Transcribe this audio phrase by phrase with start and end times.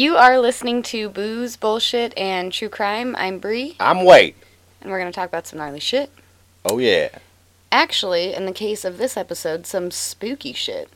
[0.00, 3.14] You are listening to Booze, Bullshit, and True Crime.
[3.18, 4.34] I'm Bree, I'm Wade.
[4.80, 6.10] and we're going to talk about some gnarly shit.
[6.64, 7.10] Oh yeah.
[7.70, 10.88] Actually, in the case of this episode, some spooky shit.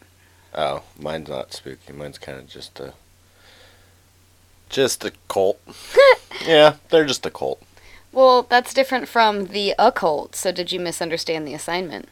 [0.55, 1.93] Oh, mine's not spooky.
[1.93, 2.95] Mine's kind of just a,
[4.71, 5.61] just a cult.
[6.47, 7.63] yeah, they're just a cult.
[8.11, 12.09] Well, that's different from the occult, so did you misunderstand the assignment?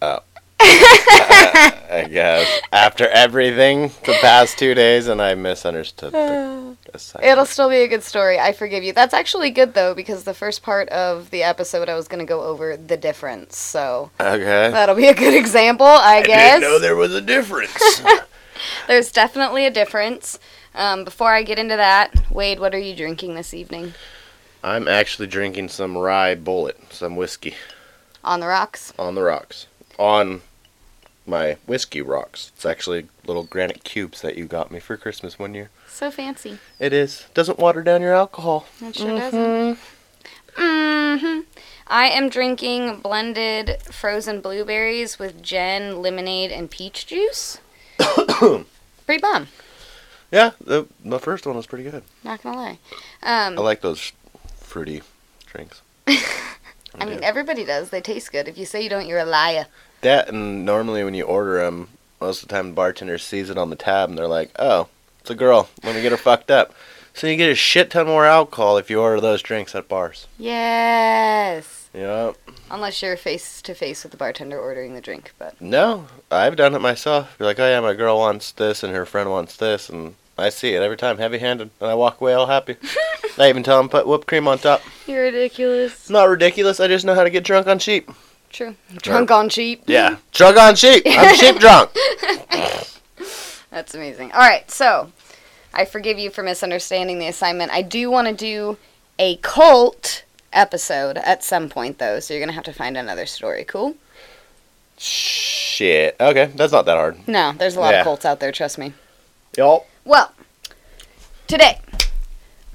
[0.00, 0.20] Oh.
[0.60, 7.30] I guess after everything the past two days, and I misunderstood the assignment.
[7.32, 8.38] It'll still be a good story.
[8.38, 8.92] I forgive you.
[8.92, 12.26] That's actually good, though, because the first part of the episode I was going to
[12.28, 14.70] go over the difference, so Okay.
[14.70, 16.60] that'll be a good example, I, guess.
[16.60, 18.02] No there was a difference.
[18.88, 20.38] There's definitely a difference.
[20.74, 23.94] Um, before I get into that, Wade, what are you drinking this evening?
[24.62, 27.54] I'm actually drinking some rye Bulleit, some whiskey
[28.24, 28.92] On the rocks?
[28.98, 29.66] on the rocks,
[29.98, 30.42] on
[31.28, 32.50] my whiskey rocks.
[32.56, 35.70] It's actually little granite cubes that you got me for Christmas one year.
[35.88, 36.58] So fancy.
[36.78, 37.26] It is.
[37.34, 38.66] Doesn't water down your alcohol.
[38.80, 39.78] It sure doesn't.
[40.56, 41.40] hmm
[41.90, 47.58] I am drinking blended frozen blueberries with gin, lemonade, and peach juice.
[49.06, 49.48] Pretty bomb.
[50.30, 52.02] Yeah, the the first one was pretty good.
[52.22, 52.78] Not gonna lie.
[53.22, 54.12] I Um, like those
[54.58, 55.00] fruity
[55.46, 55.80] drinks.
[56.06, 57.88] I mean, everybody does.
[57.88, 58.46] They taste good.
[58.48, 59.66] If you say you don't, you're a liar.
[60.02, 61.88] That and normally when you order them,
[62.20, 64.88] most of the time the bartender sees it on the tab and they're like, "Oh,
[65.20, 65.68] it's a girl.
[65.84, 66.72] Let me get her fucked up."
[67.14, 70.26] So you get a shit ton more alcohol if you order those drinks at bars.
[70.38, 71.88] Yes.
[71.94, 72.36] Yep.
[72.70, 76.74] Unless you're face to face with the bartender ordering the drink, but No, I've done
[76.74, 77.34] it myself.
[77.38, 80.50] You're like, "Oh yeah, my girl wants this and her friend wants this," and I
[80.50, 82.76] see it every time, heavy-handed, and I walk away all happy.
[83.38, 84.82] I even tell them put whipped cream on top.
[85.06, 85.92] you're ridiculous.
[85.92, 86.78] It's not ridiculous.
[86.78, 88.10] I just know how to get drunk on cheap.
[88.50, 88.74] True.
[88.96, 89.82] Drunk on cheap.
[89.86, 91.02] Yeah, drunk on cheap.
[91.06, 91.90] I'm cheap drunk.
[93.70, 94.32] That's amazing.
[94.32, 95.12] All right, so
[95.74, 97.70] I forgive you for misunderstanding the assignment.
[97.72, 98.78] I do want to do
[99.18, 103.26] a cult episode at some point, though, so you're going to have to find another
[103.26, 103.64] story.
[103.64, 103.94] Cool?
[104.96, 106.16] Shit.
[106.18, 107.28] Okay, that's not that hard.
[107.28, 108.00] No, there's a lot Yeah.
[108.00, 108.94] of cults out there, trust me.
[109.56, 109.86] Yup.
[110.04, 110.32] Well,
[111.46, 111.80] today,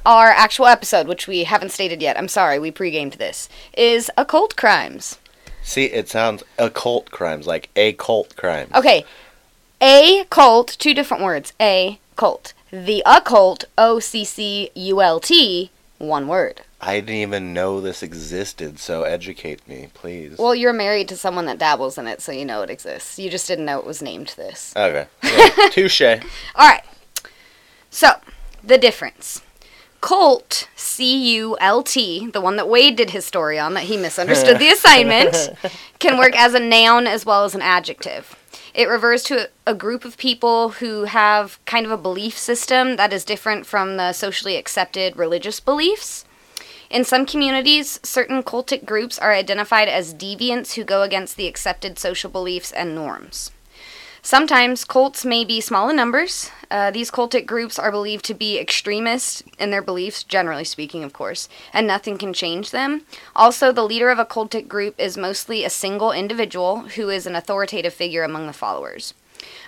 [0.06, 4.56] our actual episode, which we haven't stated yet, I'm sorry, we pre-gamed this, is occult
[4.56, 5.18] crimes.
[5.64, 8.68] See, it sounds occult crimes, like a cult crime.
[8.76, 9.06] Okay,
[9.82, 11.54] a cult, two different words.
[11.60, 12.54] A cult.
[12.72, 16.62] The occult, O C C U L T, one word.
[16.82, 20.38] I didn't even know this existed, so educate me, please.
[20.38, 23.18] Well, you're married to someone that dabbles in it, so you know it exists.
[23.18, 24.74] You just didn't know it was named this.
[24.76, 25.08] okay.
[25.24, 25.50] Yeah.
[25.72, 26.02] Touche.
[26.02, 26.20] All
[26.68, 26.84] right.
[27.90, 28.12] So,
[28.64, 29.42] the difference.
[30.04, 33.96] Cult, C U L T, the one that Wade did his story on that he
[33.96, 35.50] misunderstood the assignment,
[36.00, 38.36] can work as a noun as well as an adjective.
[38.74, 42.98] It refers to a, a group of people who have kind of a belief system
[42.98, 46.26] that is different from the socially accepted religious beliefs.
[46.90, 51.98] In some communities, certain cultic groups are identified as deviants who go against the accepted
[51.98, 53.52] social beliefs and norms.
[54.26, 56.50] Sometimes cults may be small in numbers.
[56.72, 61.12] Uh, these cultic groups are believed to be extremist in their beliefs, generally speaking, of
[61.12, 63.02] course, and nothing can change them.
[63.36, 67.36] Also, the leader of a cultic group is mostly a single individual who is an
[67.36, 69.14] authoritative figure among the followers.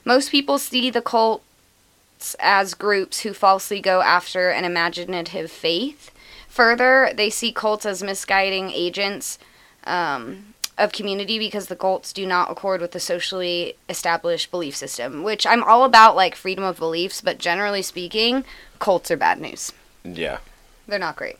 [0.05, 6.11] Most people see the cults as groups who falsely go after an imaginative faith.
[6.47, 9.37] Further, they see cults as misguiding agents
[9.83, 15.23] um, of community because the cults do not accord with the socially established belief system,
[15.23, 18.43] which I'm all about like freedom of beliefs, but generally speaking,
[18.79, 19.71] cults are bad news.
[20.03, 20.39] Yeah.
[20.87, 21.37] They're not great.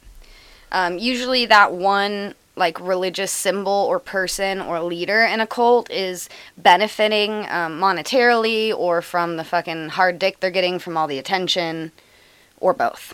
[0.72, 6.30] Um, usually, that one like religious symbol or person or leader in a cult is
[6.58, 11.92] benefiting um, monetarily or from the fucking hard dick they're getting from all the attention,
[12.60, 13.14] or both.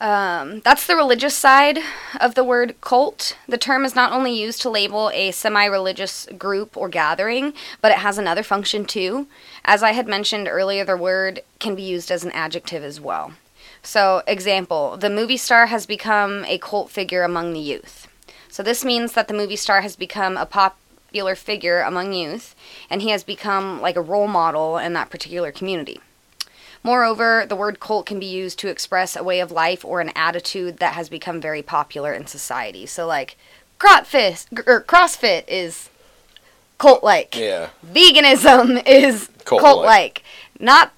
[0.00, 1.80] Um, that's the religious side
[2.20, 3.36] of the word cult.
[3.48, 7.52] The term is not only used to label a semi religious group or gathering,
[7.82, 9.26] but it has another function too.
[9.64, 13.32] As I had mentioned earlier, the word can be used as an adjective as well.
[13.82, 18.06] So, example, the movie star has become a cult figure among the youth.
[18.48, 22.54] So, this means that the movie star has become a popular figure among youth,
[22.88, 26.00] and he has become like a role model in that particular community.
[26.82, 30.12] Moreover, the word cult can be used to express a way of life or an
[30.14, 32.86] attitude that has become very popular in society.
[32.86, 33.36] So, like,
[33.78, 35.88] CrossFit, or CrossFit is
[36.78, 37.36] cult like.
[37.36, 37.70] Yeah.
[37.86, 39.60] Veganism is Cult-like.
[39.60, 40.22] cult like.
[40.58, 40.92] Not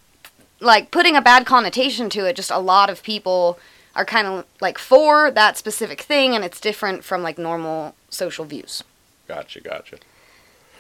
[0.61, 3.59] like putting a bad connotation to it, just a lot of people
[3.97, 8.45] are kind of like for that specific thing and it's different from like normal social
[8.45, 8.85] views.
[9.27, 9.97] Gotcha, gotcha.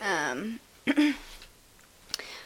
[0.01, 0.61] Um,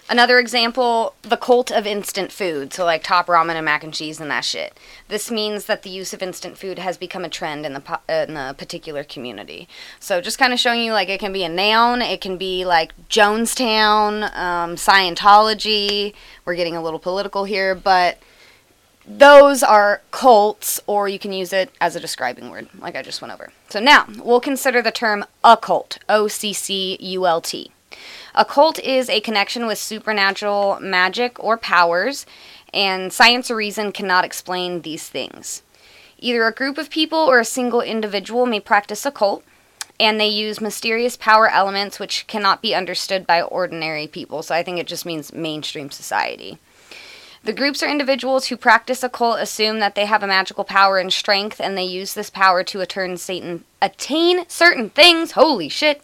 [0.07, 2.75] Another example, the cult of instant food.
[2.75, 4.79] So, like top ramen and mac and cheese and that shit.
[5.09, 8.01] This means that the use of instant food has become a trend in the po-
[8.07, 9.67] in the particular community.
[9.99, 12.67] So, just kind of showing you like it can be a noun, it can be
[12.67, 16.13] like Jonestown, um, Scientology.
[16.45, 18.19] We're getting a little political here, but
[19.07, 23.23] those are cults, or you can use it as a describing word, like I just
[23.23, 23.53] went over.
[23.71, 25.99] So now we'll consider the term occult.
[26.11, 27.71] O C C U L T.
[28.37, 32.27] Occult is a connection with supernatural magic or powers,
[32.73, 35.63] and science or reason cannot explain these things.
[36.19, 39.45] Either a group of people or a single individual may practice occult,
[40.01, 44.43] and they use mysterious power elements which cannot be understood by ordinary people.
[44.43, 46.59] So I think it just means mainstream society.
[47.45, 51.13] The groups or individuals who practice occult assume that they have a magical power and
[51.13, 55.33] strength, and they use this power to attain, Satan, attain certain things.
[55.33, 56.03] Holy shit!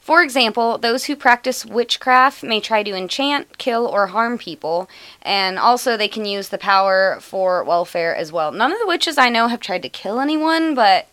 [0.00, 4.88] For example, those who practice witchcraft may try to enchant, kill, or harm people,
[5.22, 8.50] and also they can use the power for welfare as well.
[8.50, 11.06] None of the witches I know have tried to kill anyone, but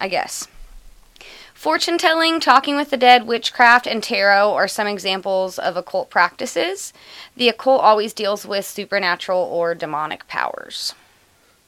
[0.00, 0.48] I guess.
[1.52, 6.94] Fortune telling, talking with the dead, witchcraft, and tarot are some examples of occult practices.
[7.36, 10.94] The occult always deals with supernatural or demonic powers.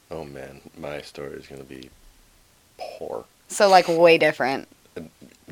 [0.09, 1.91] Oh man, my story is gonna be
[2.79, 3.25] poor.
[3.49, 4.67] So, like, way different.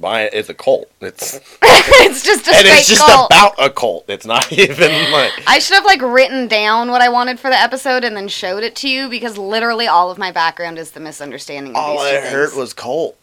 [0.02, 0.92] Mine is a cult.
[1.00, 3.32] It's it's just a and it's just cult.
[3.32, 4.06] about a cult.
[4.08, 7.60] It's not even like I should have like written down what I wanted for the
[7.60, 11.00] episode and then showed it to you because literally all of my background is the
[11.00, 11.74] misunderstanding.
[11.74, 13.18] Of all I two heard was cult.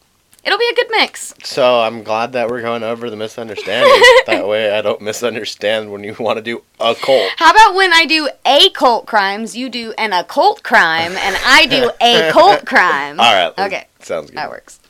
[0.44, 1.34] It'll be a good mix.
[1.42, 4.06] So I'm glad that we're going over the misunderstandings.
[4.26, 7.28] that way I don't misunderstand when you want to do a cult.
[7.36, 11.66] How about when I do a cult crimes, you do an occult crime, and I
[11.66, 13.18] do a cult crime.
[13.20, 13.66] All right.
[13.66, 13.88] Okay.
[13.98, 14.38] Sounds good.
[14.38, 14.80] That works.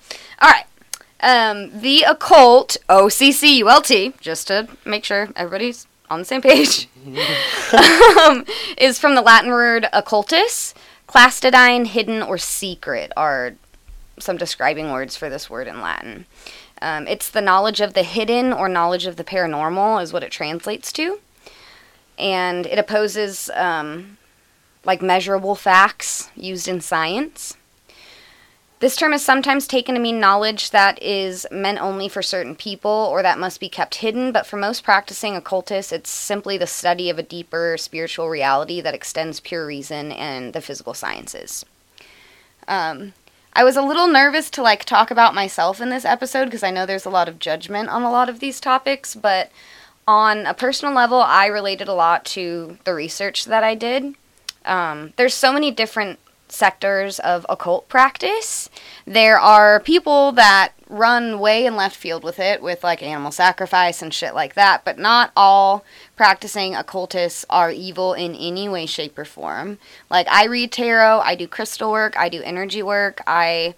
[0.41, 0.65] All right.
[1.21, 6.21] Um, the occult, O C C U L T, just to make sure everybody's on
[6.21, 6.89] the same page,
[8.27, 8.45] um,
[8.77, 10.75] is from the Latin word occultus.
[11.07, 13.55] Clandestine, hidden, or secret are
[14.19, 16.27] some describing words for this word in Latin.
[16.81, 20.31] Um, it's the knowledge of the hidden or knowledge of the paranormal, is what it
[20.31, 21.19] translates to.
[22.19, 24.19] And it opposes um,
[24.85, 27.57] like measurable facts used in science.
[28.81, 33.09] This term is sometimes taken to mean knowledge that is meant only for certain people
[33.11, 37.11] or that must be kept hidden, but for most practicing occultists, it's simply the study
[37.11, 41.65] of a deeper spiritual reality that extends pure reason and the physical sciences.
[42.69, 43.15] Um,
[43.53, 46.71] I was a little nervous to like talk about myself in this episode because I
[46.71, 49.51] know there's a lot of judgment on a lot of these topics, but
[50.07, 54.15] on a personal level, I related a lot to the research that I did.
[54.65, 56.21] Um, there's so many different
[56.53, 58.71] sectors of occult practice.
[59.07, 64.01] There are people that run way in left field with it, with like animal sacrifice
[64.01, 65.85] and shit like that, but not all
[66.17, 69.79] practicing occultists are evil in any way, shape, or form.
[70.11, 73.75] Like, I read tarot, I do crystal work, I do energy work, I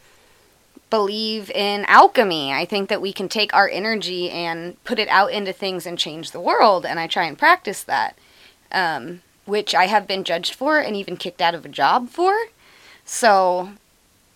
[0.89, 2.53] believe in alchemy.
[2.53, 5.99] I think that we can take our energy and put it out into things and
[5.99, 8.17] change the world, and I try and practice that.
[8.73, 12.33] Um, which I have been judged for and even kicked out of a job for.
[13.13, 13.71] So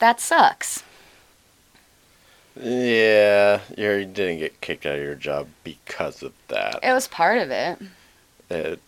[0.01, 0.83] that sucks.
[2.61, 6.81] Yeah, you're, didn't get kicked out of your job because of that.
[6.83, 7.79] It was part of it.
[8.51, 8.81] It,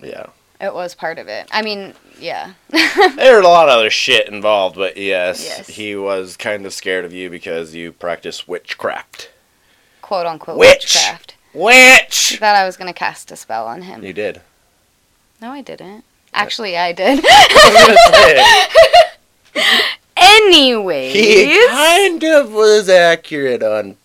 [0.00, 0.26] yeah.
[0.60, 1.48] It was part of it.
[1.52, 2.54] I mean, yeah.
[2.72, 5.68] There was a lot of other shit involved, but yes, Yes.
[5.68, 9.30] he was kind of scared of you because you practice witchcraft.
[10.02, 10.92] Quote unquote Witch.
[10.92, 11.36] witchcraft.
[11.54, 12.38] Witch!
[12.40, 14.02] That I was gonna cast a spell on him.
[14.04, 14.40] You did.
[15.40, 16.04] No, I didn't.
[16.34, 17.20] Actually, I did.
[17.24, 19.09] I was gonna say,
[20.16, 23.96] Anyways, he kind of was accurate on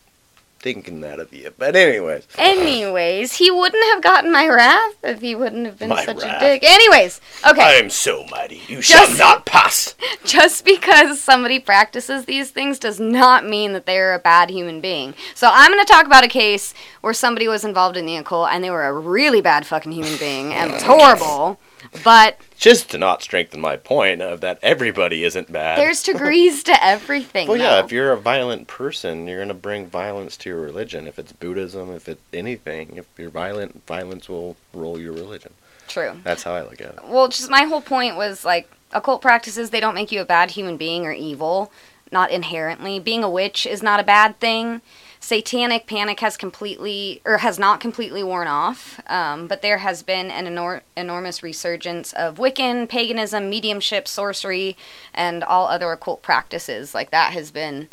[0.59, 1.53] thinking that of you.
[1.57, 2.25] But anyways.
[2.39, 6.41] anyways, he wouldn't have gotten my wrath if he wouldn't have been My such wrath.
[6.41, 6.63] a dick.
[6.63, 7.61] Anyways, okay.
[7.61, 9.93] I am so mighty, you Just- shall not pass.
[10.25, 15.13] just because somebody practices these things does not mean that they're a bad human being.
[15.35, 18.49] So I'm going to talk about a case where somebody was involved in the occult
[18.51, 21.59] and they were a really bad fucking human being and it was horrible.
[22.03, 25.77] But Just to not strengthen my point of that everybody isn't bad.
[25.77, 27.47] there's degrees to everything.
[27.47, 27.85] well, yeah, though.
[27.85, 31.07] if you're a violent person, you're going to bring violence to your religion.
[31.07, 35.53] If it's Buddhism, if it's anything, if you're violent, violence will rule your religion.
[35.87, 36.19] True.
[36.23, 36.99] That's how I look at it.
[37.07, 40.51] Well, just my whole point was like occult practices, they don't make you a bad
[40.51, 41.71] human being or evil,
[42.11, 42.99] not inherently.
[42.99, 44.81] Being a witch is not a bad thing.
[45.25, 50.29] Satanic panic has completely, or has not completely worn off, um, but there has been
[50.29, 54.77] an enor- enormous resurgence of Wiccan, paganism, mediumship, sorcery,
[55.15, 56.93] and all other occult practices.
[56.93, 57.87] Like that has been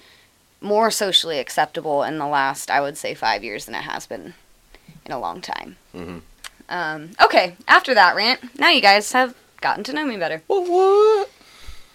[0.60, 4.34] more socially acceptable in the last, I would say, five years than it has been
[5.06, 5.78] in a long time.
[5.94, 6.20] Mhm.
[6.68, 10.42] Um, okay, after that rant, now you guys have gotten to know me better.
[10.48, 10.68] What?
[10.68, 11.30] what?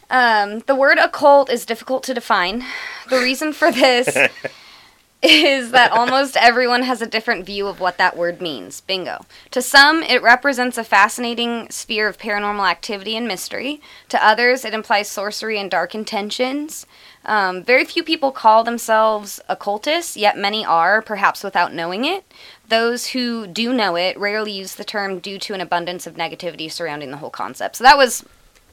[0.10, 2.66] Um, the word occult is difficult to define.
[3.12, 4.10] The reason for this
[5.24, 8.82] is that almost everyone has a different view of what that word means.
[8.82, 9.26] Bingo.
[9.52, 13.82] To some, it represents a fascinating sphere of paranormal activity and mystery.
[14.10, 16.86] To others, it implies sorcery and dark intentions.
[17.26, 22.24] Um, very few people call themselves occultists, yet many are, perhaps without knowing it.
[22.70, 26.72] Those who do know it rarely use the term due to an abundance of negativity
[26.72, 27.78] surrounding the whole concept.
[27.78, 28.24] So that was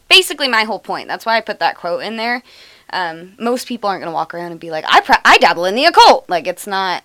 [0.08, 1.08] basically my whole point.
[1.08, 2.42] That's why I put that quote in there.
[2.90, 5.64] Um, most people aren't going to walk around and be like, I, pra- I dabble
[5.64, 6.28] in the occult.
[6.28, 7.02] Like, it's not.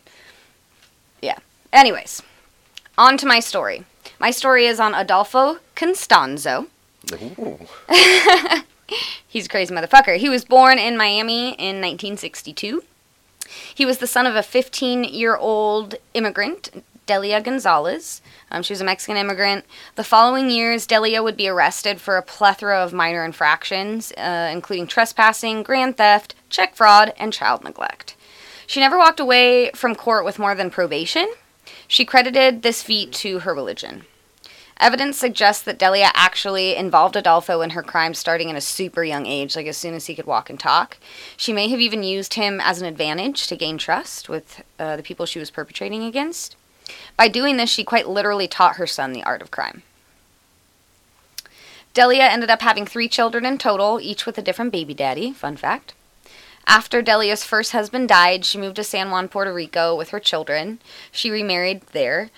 [1.22, 1.38] Yeah.
[1.74, 2.22] Anyways,
[2.98, 3.86] on to my story.
[4.20, 6.68] My story is on Adolfo Constanzo.
[7.14, 7.60] Ooh.
[9.28, 10.18] He's a crazy motherfucker.
[10.18, 12.84] He was born in Miami in 1962.
[13.74, 18.22] He was the son of a 15 year old immigrant, Delia Gonzalez.
[18.52, 19.66] Um, she was a Mexican immigrant.
[19.96, 24.86] The following years, Delia would be arrested for a plethora of minor infractions, uh, including
[24.86, 28.16] trespassing, grand theft, check fraud, and child neglect.
[28.68, 31.34] She never walked away from court with more than probation.
[31.88, 34.04] She credited this feat to her religion.
[34.80, 39.26] Evidence suggests that Delia actually involved Adolfo in her crimes starting in a super young
[39.26, 41.00] age, like as soon as he could walk and talk.
[41.36, 45.02] She may have even used him as an advantage to gain trust with uh, the
[45.02, 46.56] people she was perpetrating against.
[47.18, 49.84] By doing this, she quite literally taught her son the art of crime.
[51.94, 55.34] Delia ended up having three children in total, each with a different baby daddy.
[55.34, 55.94] Fun fact.
[56.68, 60.80] After Delia's first husband died, she moved to San Juan, Puerto Rico with her children.
[61.12, 62.30] She remarried there.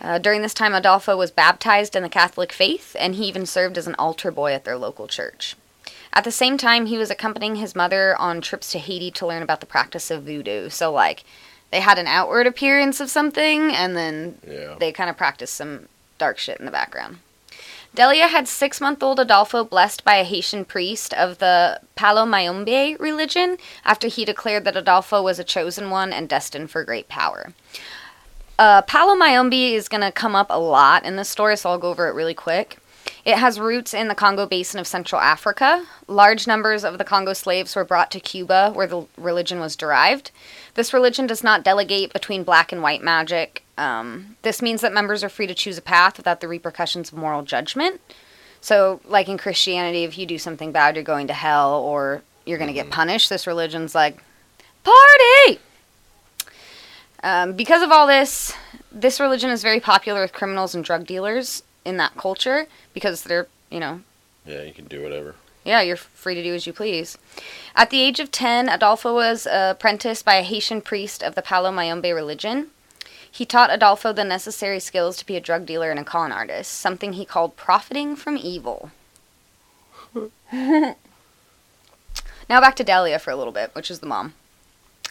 [0.00, 3.76] Uh, during this time, Adolfo was baptized in the Catholic faith, and he even served
[3.76, 5.56] as an altar boy at their local church.
[6.12, 9.42] At the same time, he was accompanying his mother on trips to Haiti to learn
[9.42, 10.68] about the practice of voodoo.
[10.68, 11.24] So, like,
[11.72, 14.76] they had an outward appearance of something, and then Yeah.
[14.78, 15.88] they kind of practiced some
[16.18, 17.18] dark shit in the background.
[17.94, 22.96] Delia had six month old Adolfo blessed by a Haitian priest of the Palo Mayombe
[23.00, 27.52] religion after he declared that Adolfo was a chosen one and destined for great power.
[28.58, 31.78] Uh, Palo Mayombe is going to come up a lot in this story, so I'll
[31.78, 32.78] go over it really quick.
[33.24, 35.86] It has roots in the Congo basin of Central Africa.
[36.08, 40.32] Large numbers of the Congo slaves were brought to Cuba, where the religion was derived.
[40.74, 43.62] This religion does not delegate between black and white magic.
[43.78, 47.18] Um, this means that members are free to choose a path without the repercussions of
[47.18, 48.00] moral judgment.
[48.60, 52.58] So, like in Christianity, if you do something bad, you're going to hell or you're
[52.58, 53.28] going to get punished.
[53.28, 54.20] This religion's like,
[54.82, 55.60] party!
[57.22, 58.52] Um, because of all this,
[58.90, 63.48] this religion is very popular with criminals and drug dealers in that culture because they're,
[63.70, 64.00] you know,
[64.46, 65.34] Yeah, you can do whatever.
[65.64, 67.18] yeah, you're free to do as you please.
[67.74, 71.70] At the age of 10, Adolfo was apprenticed by a Haitian priest of the Palo
[71.72, 72.68] Mayombe religion.
[73.30, 76.72] He taught Adolfo the necessary skills to be a drug dealer and a con artist,
[76.72, 78.90] something he called profiting from evil.
[80.52, 80.94] now
[82.48, 84.34] back to Delia for a little bit, which is the mom.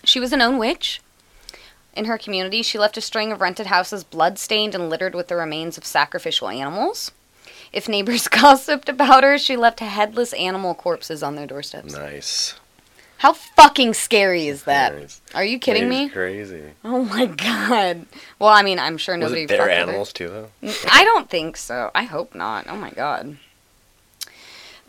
[0.03, 1.01] She was a known witch.
[1.93, 5.35] In her community, she left a string of rented houses blood-stained and littered with the
[5.35, 7.11] remains of sacrificial animals.
[7.73, 11.93] If neighbors gossiped about her, she left headless animal corpses on their doorsteps.
[11.93, 12.55] Nice.
[13.17, 14.95] How fucking scary is that?
[14.95, 15.21] Nice.
[15.35, 16.09] Are you kidding me?
[16.09, 16.63] Crazy.
[16.83, 18.07] Oh my god.
[18.39, 19.71] Well, I mean, I'm sure Was nobody it their with her.
[19.73, 20.71] animals too, though?
[20.91, 21.91] I don't think so.
[21.93, 22.65] I hope not.
[22.67, 23.37] Oh my god.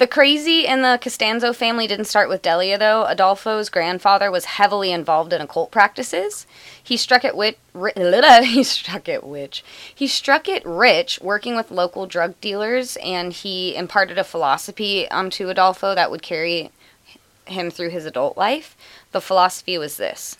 [0.02, 3.06] The crazy in the Costanzo family didn't start with Delia, though.
[3.06, 6.44] Adolfo's grandfather was heavily involved in occult practices.
[6.82, 7.56] He struck it wit.
[7.72, 7.92] Ri-
[8.42, 9.62] he struck it witch.
[9.94, 15.30] He struck it rich, working with local drug dealers, and he imparted a philosophy um,
[15.30, 16.72] to Adolfo that would carry
[17.44, 18.76] him through his adult life.
[19.12, 20.36] The philosophy was this: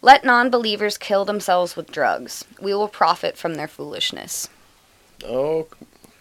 [0.00, 2.46] Let non-believers kill themselves with drugs.
[2.58, 4.48] We will profit from their foolishness.
[5.26, 5.68] Oh,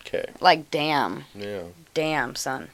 [0.01, 0.25] okay.
[0.41, 1.23] Like, damn.
[1.33, 1.63] Yeah.
[1.97, 2.67] Damn, son.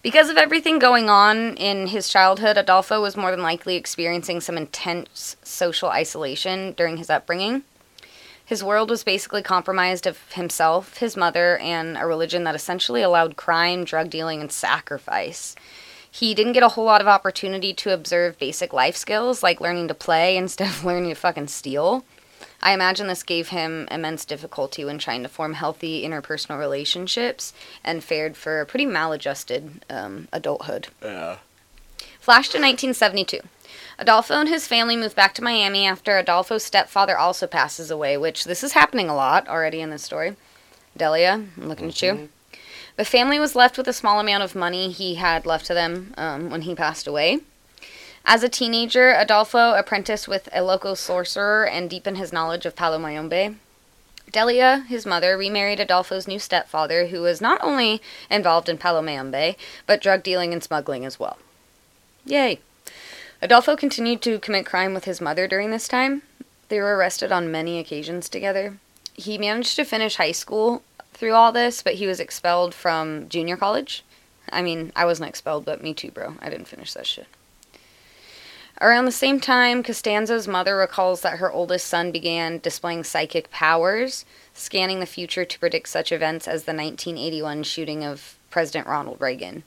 [0.00, 4.56] Because of everything going on in his childhood, Adolfo was more than likely experiencing some
[4.56, 7.64] intense social isolation during his upbringing.
[8.44, 13.34] His world was basically compromised of himself, his mother, and a religion that essentially allowed
[13.34, 15.56] crime, drug dealing, and sacrifice.
[16.08, 19.88] He didn't get a whole lot of opportunity to observe basic life skills like learning
[19.88, 22.04] to play instead of learning to fucking steal.
[22.60, 27.52] I imagine this gave him immense difficulty when trying to form healthy interpersonal relationships
[27.84, 30.88] and fared for a pretty maladjusted um, adulthood.
[31.02, 31.38] Yeah.
[32.20, 33.40] Flash to 1972.
[33.98, 38.44] Adolfo and his family moved back to Miami after Adolfo's stepfather also passes away, which
[38.44, 40.36] this is happening a lot already in this story.
[40.96, 42.28] Delia, I'm looking at you.
[42.96, 46.12] The family was left with a small amount of money he had left to them
[46.16, 47.40] um, when he passed away.
[48.30, 52.98] As a teenager, Adolfo apprenticed with a local sorcerer and deepened his knowledge of Palo
[52.98, 53.56] Mayombe.
[54.30, 59.56] Delia, his mother, remarried Adolfo's new stepfather, who was not only involved in Palo Mayombe,
[59.86, 61.38] but drug dealing and smuggling as well.
[62.26, 62.60] Yay!
[63.40, 66.20] Adolfo continued to commit crime with his mother during this time.
[66.68, 68.76] They were arrested on many occasions together.
[69.14, 70.82] He managed to finish high school
[71.14, 74.04] through all this, but he was expelled from junior college.
[74.52, 76.34] I mean, I wasn't expelled, but me too, bro.
[76.40, 77.26] I didn't finish that shit.
[78.80, 84.24] Around the same time, Costanzo's mother recalls that her oldest son began displaying psychic powers,
[84.54, 89.64] scanning the future to predict such events as the 1981 shooting of President Ronald Reagan.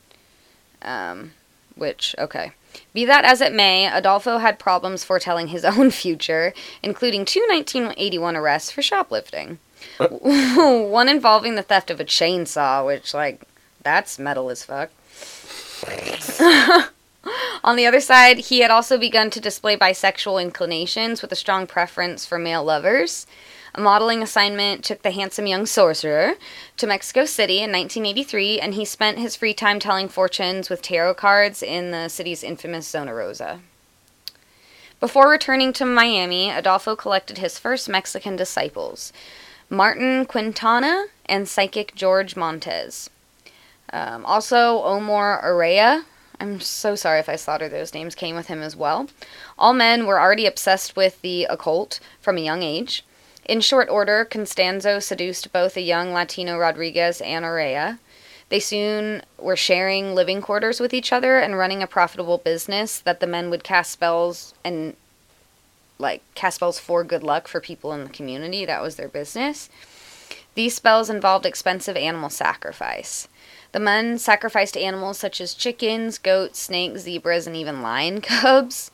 [0.82, 1.34] Um,
[1.76, 2.54] which, okay.
[2.94, 8.38] Be that as it may, Adolfo had problems foretelling his own future, including two 1981
[8.38, 9.60] arrests for shoplifting.
[9.98, 13.44] One involving the theft of a chainsaw, which, like,
[13.84, 14.90] that's metal as fuck.
[17.64, 21.68] On the other side, he had also begun to display bisexual inclinations with a strong
[21.68, 23.28] preference for male lovers.
[23.74, 26.34] A modeling assignment took the handsome young sorcerer
[26.78, 31.14] to Mexico City in 1983, and he spent his free time telling fortunes with tarot
[31.14, 33.62] cards in the city's infamous Zona Rosa.
[35.00, 39.14] Before returning to Miami, Adolfo collected his first Mexican disciples
[39.70, 43.10] Martin Quintana and psychic George Montez.
[43.94, 46.04] Um, also, Omar Araya,
[46.42, 49.08] I'm so sorry if I slaughter those names, came with him as well.
[49.60, 53.06] All men were already obsessed with the occult from a young age.
[53.46, 58.00] In short order, Constanzo seduced both a young Latino Rodriguez and Araya.
[58.50, 63.20] They soon were sharing living quarters with each other and running a profitable business that
[63.20, 64.96] the men would cast spells and
[66.00, 68.66] like cast spells for good luck for people in the community.
[68.66, 69.70] That was their business.
[70.56, 73.28] These spells involved expensive animal sacrifice.
[73.72, 78.92] The men sacrificed animals such as chickens, goats, snakes, zebras, and even lion cubs.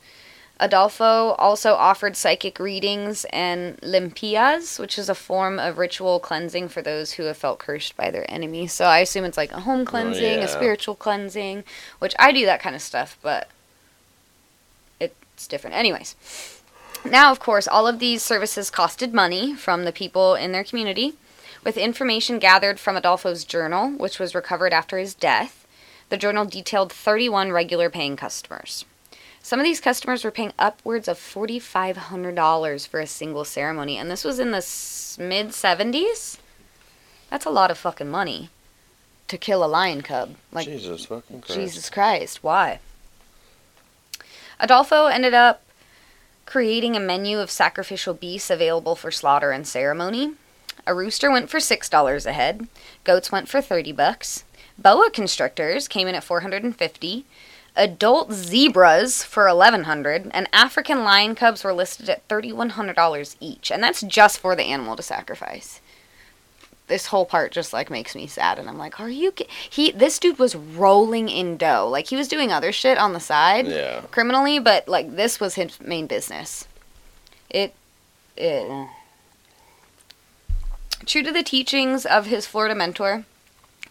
[0.60, 6.82] Adolfo also offered psychic readings and limpias, which is a form of ritual cleansing for
[6.82, 8.72] those who have felt cursed by their enemies.
[8.72, 10.44] So I assume it's like a home oh, cleansing, yeah.
[10.44, 11.62] a spiritual cleansing,
[12.00, 13.48] which I do that kind of stuff, but
[15.38, 15.76] it's different.
[15.76, 16.16] Anyways,
[17.04, 21.14] now, of course, all of these services costed money from the people in their community.
[21.68, 25.66] With information gathered from Adolfo's journal, which was recovered after his death,
[26.08, 28.86] the journal detailed 31 regular paying customers.
[29.42, 34.24] Some of these customers were paying upwards of $4,500 for a single ceremony, and this
[34.24, 34.64] was in the
[35.22, 36.38] mid 70s?
[37.28, 38.48] That's a lot of fucking money
[39.26, 40.36] to kill a lion cub.
[40.50, 41.60] Like, Jesus fucking Christ.
[41.60, 42.80] Jesus Christ, why?
[44.58, 45.62] Adolfo ended up
[46.46, 50.32] creating a menu of sacrificial beasts available for slaughter and ceremony.
[50.88, 52.66] A rooster went for $6 a head,
[53.04, 54.44] goats went for 30 bucks.
[54.78, 57.26] Boa constrictors came in at 450,
[57.76, 64.00] adult zebras for 1100, and African lion cubs were listed at $3100 each, and that's
[64.00, 65.82] just for the animal to sacrifice.
[66.86, 69.46] This whole part just like makes me sad and I'm like, "Are you ki-?
[69.68, 71.86] he this dude was rolling in dough.
[71.86, 74.00] Like he was doing other shit on the side Yeah.
[74.10, 76.66] criminally, but like this was his main business.
[77.50, 77.74] It,
[78.38, 78.64] it.
[78.70, 78.88] Mm.
[81.06, 83.24] True to the teachings of his Florida mentor,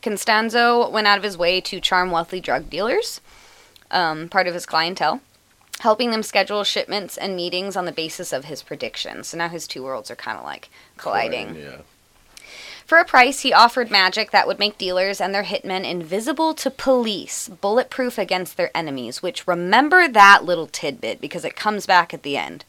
[0.02, 3.22] Constanzo went out of his way to charm wealthy drug dealers,
[3.91, 5.22] um, part of his clientele,
[5.80, 9.28] helping them schedule shipments and meetings on the basis of his predictions.
[9.28, 11.56] So now his two worlds are kind of like colliding.
[11.56, 11.78] Yeah.
[12.86, 16.72] For a price, he offered magic that would make dealers and their hitmen invisible to
[16.72, 22.24] police, bulletproof against their enemies, which remember that little tidbit because it comes back at
[22.24, 22.63] the end.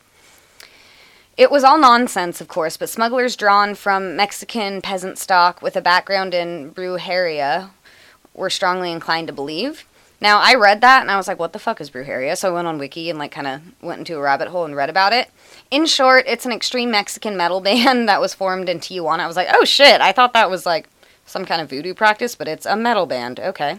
[1.39, 5.81] It was all nonsense, of course, but smugglers drawn from Mexican peasant stock with a
[5.81, 7.71] background in brujeria
[8.35, 9.87] were strongly inclined to believe.
[10.21, 12.37] Now, I read that and I was like, what the fuck is brujeria?
[12.37, 14.75] So I went on Wiki and like kind of went into a rabbit hole and
[14.75, 15.31] read about it.
[15.71, 19.21] In short, it's an extreme Mexican metal band that was formed in Tijuana.
[19.21, 20.89] I was like, oh shit, I thought that was like
[21.25, 23.39] some kind of voodoo practice, but it's a metal band.
[23.39, 23.79] Okay.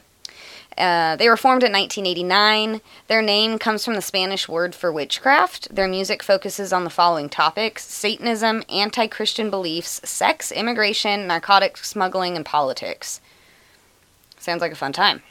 [0.80, 2.80] Uh, they were formed in 1989.
[3.08, 5.74] Their name comes from the Spanish word for witchcraft.
[5.76, 12.38] Their music focuses on the following topics Satanism, anti Christian beliefs, sex, immigration, narcotics smuggling,
[12.38, 13.20] and politics.
[14.40, 15.22] Sounds like a fun time.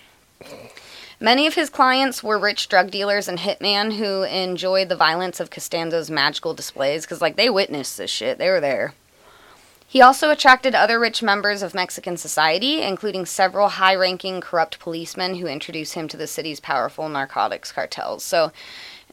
[1.21, 5.51] Many of his clients were rich drug dealers and hitmen who enjoyed the violence of
[5.51, 8.39] Costanzo's magical displays because, like, they witnessed this shit.
[8.39, 8.95] They were there.
[9.91, 15.37] He also attracted other rich members of Mexican society, including several high ranking corrupt policemen
[15.37, 18.23] who introduced him to the city's powerful narcotics cartels.
[18.23, 18.53] So,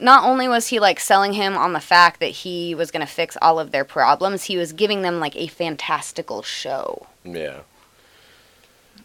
[0.01, 3.11] not only was he like selling him on the fact that he was going to
[3.11, 7.07] fix all of their problems, he was giving them like a fantastical show.
[7.23, 7.61] Yeah.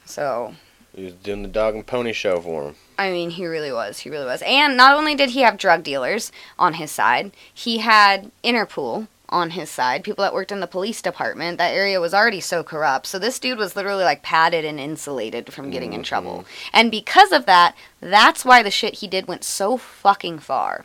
[0.04, 0.56] So,
[0.96, 2.74] He was doing the dog and pony show for him.
[2.98, 4.00] I mean, he really was.
[4.00, 4.42] He really was.
[4.44, 9.50] And not only did he have drug dealers on his side, he had Interpol on
[9.50, 11.58] his side, people that worked in the police department.
[11.58, 13.06] That area was already so corrupt.
[13.06, 16.38] So this dude was literally like padded and insulated from getting in trouble.
[16.38, 16.70] Mm-hmm.
[16.74, 20.84] And because of that, that's why the shit he did went so fucking far,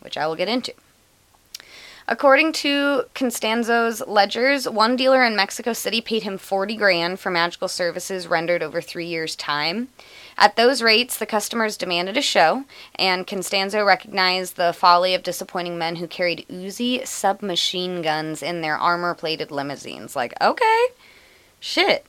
[0.00, 0.72] which I will get into.
[2.08, 7.66] According to Constanzo's ledgers, one dealer in Mexico City paid him 40 grand for magical
[7.66, 9.88] services rendered over three years' time.
[10.38, 12.64] At those rates, the customers demanded a show,
[12.96, 18.76] and Constanzo recognized the folly of disappointing men who carried Uzi submachine guns in their
[18.76, 20.14] armor plated limousines.
[20.14, 20.86] Like, okay,
[21.58, 22.04] shit.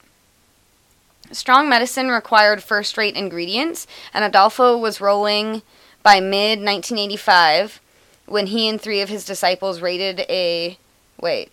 [1.32, 5.62] Strong medicine required first rate ingredients, and Adolfo was rolling
[6.04, 7.82] by mid 1985
[8.26, 10.78] when he and three of his disciples raided a.
[11.20, 11.50] Wait.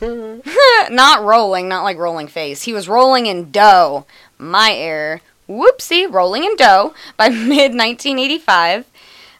[0.90, 2.62] not rolling, not like rolling face.
[2.62, 4.06] He was rolling in dough.
[4.38, 5.20] My error.
[5.48, 8.86] Whoopsie, rolling in dough by mid 1985.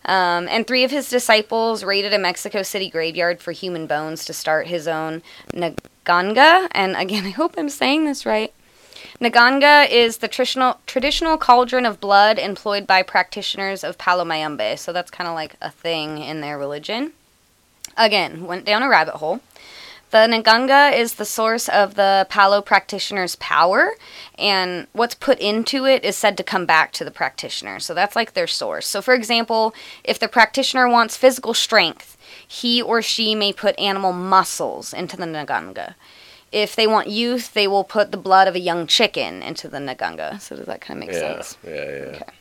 [0.07, 4.35] Um, and three of his disciples raided a Mexico City graveyard for human bones to
[4.35, 6.69] start his own Naganga.
[6.73, 8.53] And again, I hope I'm saying this right.
[9.21, 14.77] Naganga is the traditional traditional cauldron of blood employed by practitioners of Palo Mayombe.
[14.77, 17.13] So that's kind of like a thing in their religion.
[17.97, 19.41] Again, went down a rabbit hole.
[20.15, 23.97] The Naganga is the source of the Palo practitioner's power,
[24.39, 27.81] and what's put into it is said to come back to the practitioner.
[27.81, 28.87] So that's like their source.
[28.87, 29.75] So, for example,
[30.05, 35.25] if the practitioner wants physical strength, he or she may put animal muscles into the
[35.25, 35.95] Naganga.
[36.53, 39.79] If they want youth, they will put the blood of a young chicken into the
[39.79, 40.41] Naganga.
[40.41, 41.59] So, does that kind of make yeah, sense?
[41.67, 41.81] yeah, yeah.
[42.15, 42.33] Okay.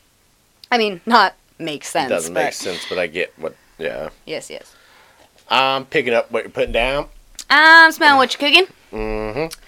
[0.71, 2.12] I mean, not make sense.
[2.12, 3.55] It doesn't but make sense, but I get what.
[3.79, 4.09] Yeah.
[4.27, 4.75] Yes, yes.
[5.49, 7.09] I'm picking up what you're putting down.
[7.56, 8.74] I'm smelling what you're cooking.
[8.92, 9.60] Mm-hmm.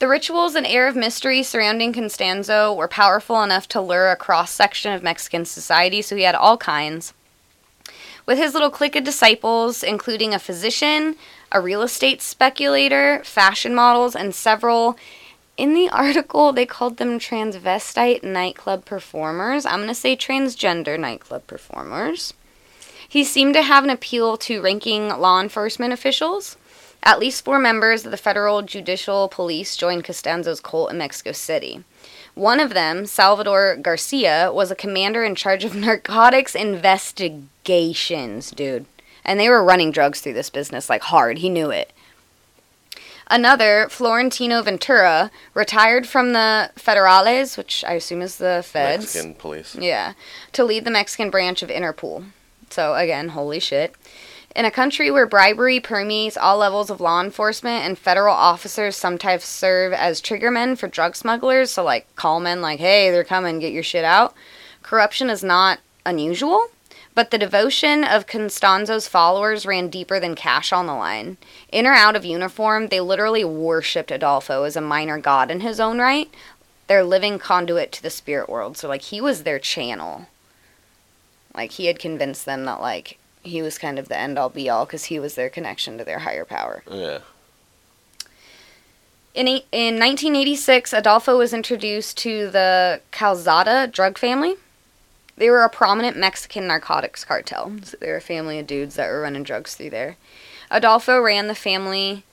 [0.00, 4.50] The rituals and air of mystery surrounding Constanzo were powerful enough to lure a cross
[4.50, 7.14] section of Mexican society, so he had all kinds.
[8.26, 11.16] With his little clique of disciples, including a physician,
[11.50, 14.98] a real estate speculator, fashion models, and several.
[15.56, 19.64] In the article, they called them transvestite nightclub performers.
[19.64, 22.34] I'm going to say transgender nightclub performers.
[23.08, 26.56] He seemed to have an appeal to ranking law enforcement officials.
[27.02, 31.82] At least four members of the federal judicial police joined Costanzo's cult in Mexico City.
[32.34, 38.86] One of them, Salvador Garcia, was a commander in charge of narcotics investigations, dude.
[39.24, 41.38] And they were running drugs through this business like hard.
[41.38, 41.92] He knew it.
[43.28, 49.04] Another, Florentino Ventura, retired from the Federales, which I assume is the feds.
[49.04, 49.74] Mexican police.
[49.74, 50.12] Yeah,
[50.52, 52.26] to lead the Mexican branch of Interpol.
[52.68, 53.94] So, again, holy shit.
[54.54, 59.44] In a country where bribery permeates all levels of law enforcement and federal officers sometimes
[59.44, 63.72] serve as triggermen for drug smugglers, so like call men like, hey, they're coming, get
[63.72, 64.34] your shit out,
[64.82, 66.68] corruption is not unusual.
[67.14, 71.36] But the devotion of Constanzo's followers ran deeper than cash on the line.
[71.70, 75.78] In or out of uniform, they literally worshipped Adolfo as a minor god in his
[75.78, 76.32] own right,
[76.86, 78.78] their living conduit to the spirit world.
[78.78, 80.26] So, like, he was their channel.
[81.54, 84.68] Like, he had convinced them that, like, he was kind of the end all be
[84.68, 86.82] all because he was their connection to their higher power.
[86.90, 87.20] Yeah.
[89.34, 94.56] In, eight, in 1986, Adolfo was introduced to the Calzada drug family.
[95.36, 97.72] They were a prominent Mexican narcotics cartel.
[97.82, 100.16] So they were a family of dudes that were running drugs through there.
[100.70, 102.24] Adolfo ran the family.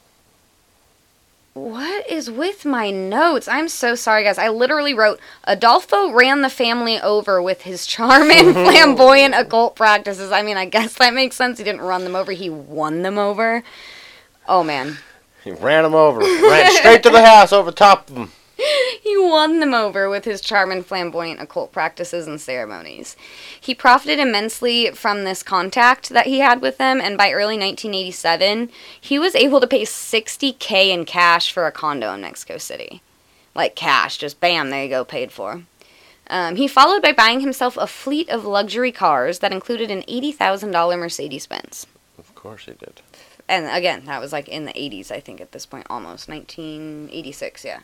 [1.60, 3.48] What is with my notes?
[3.48, 4.38] I'm so sorry, guys.
[4.38, 10.32] I literally wrote Adolfo ran the family over with his charm and flamboyant occult practices.
[10.32, 11.58] I mean, I guess that makes sense.
[11.58, 13.63] He didn't run them over, he won them over.
[14.48, 15.00] Oh, man.
[15.43, 16.22] He ran them over.
[16.22, 18.32] ran straight to the house over top of him.
[19.02, 23.15] he won them over with his charm and flamboyant occult practices and ceremonies.
[23.60, 28.69] He profited immensely from this contact that he had with them, and by early 1987,
[29.00, 33.02] he was able to pay 60k in cash for a condo in Mexico City.
[33.56, 35.63] Like cash, just bam, there you go, paid for.
[36.28, 41.00] Um, he followed by buying himself a fleet of luxury cars that included an $80,000
[41.00, 41.88] Mercedes Benz.
[42.19, 43.02] Of course he did.
[43.48, 46.30] And again, that was like in the 80s, I think, at this point, almost.
[46.30, 47.80] 1986, yeah.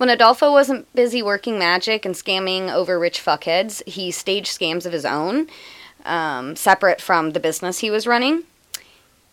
[0.00, 4.94] When Adolfo wasn't busy working magic and scamming over rich fuckheads, he staged scams of
[4.94, 5.48] his own,
[6.06, 8.44] um, separate from the business he was running.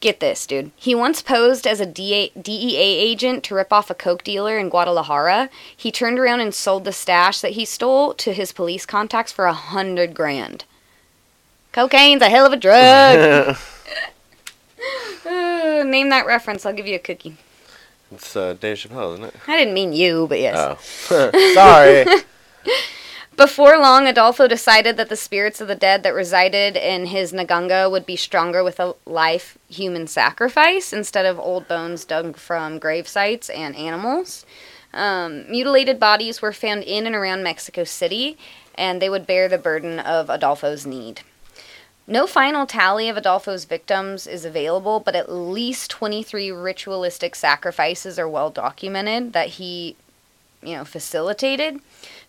[0.01, 0.71] Get this, dude.
[0.75, 4.67] He once posed as a DA- DEA agent to rip off a coke dealer in
[4.67, 5.49] Guadalajara.
[5.73, 9.45] He turned around and sold the stash that he stole to his police contacts for
[9.45, 10.65] a hundred grand.
[11.71, 13.55] Cocaine's a hell of a drug.
[15.25, 16.65] Uh, name that reference.
[16.65, 17.37] I'll give you a cookie.
[18.11, 19.35] It's uh, Dave Chappelle, isn't it?
[19.47, 20.77] I didn't mean you, but yes.
[21.11, 21.31] Oh.
[21.53, 22.23] Sorry.
[23.35, 27.89] Before long, Adolfo decided that the spirits of the dead that resided in his Naganga
[27.89, 33.07] would be stronger with a life human sacrifice instead of old bones dug from grave
[33.07, 34.43] sites and animals.
[34.91, 38.39] Um, mutilated bodies were found in and around Mexico City,
[38.73, 41.21] and they would bear the burden of Adolfo's need.
[42.09, 48.29] No final tally of Adolfo's victims is available, but at least 23 ritualistic sacrifices are
[48.29, 49.97] well documented that he,
[50.63, 51.81] you know, facilitated.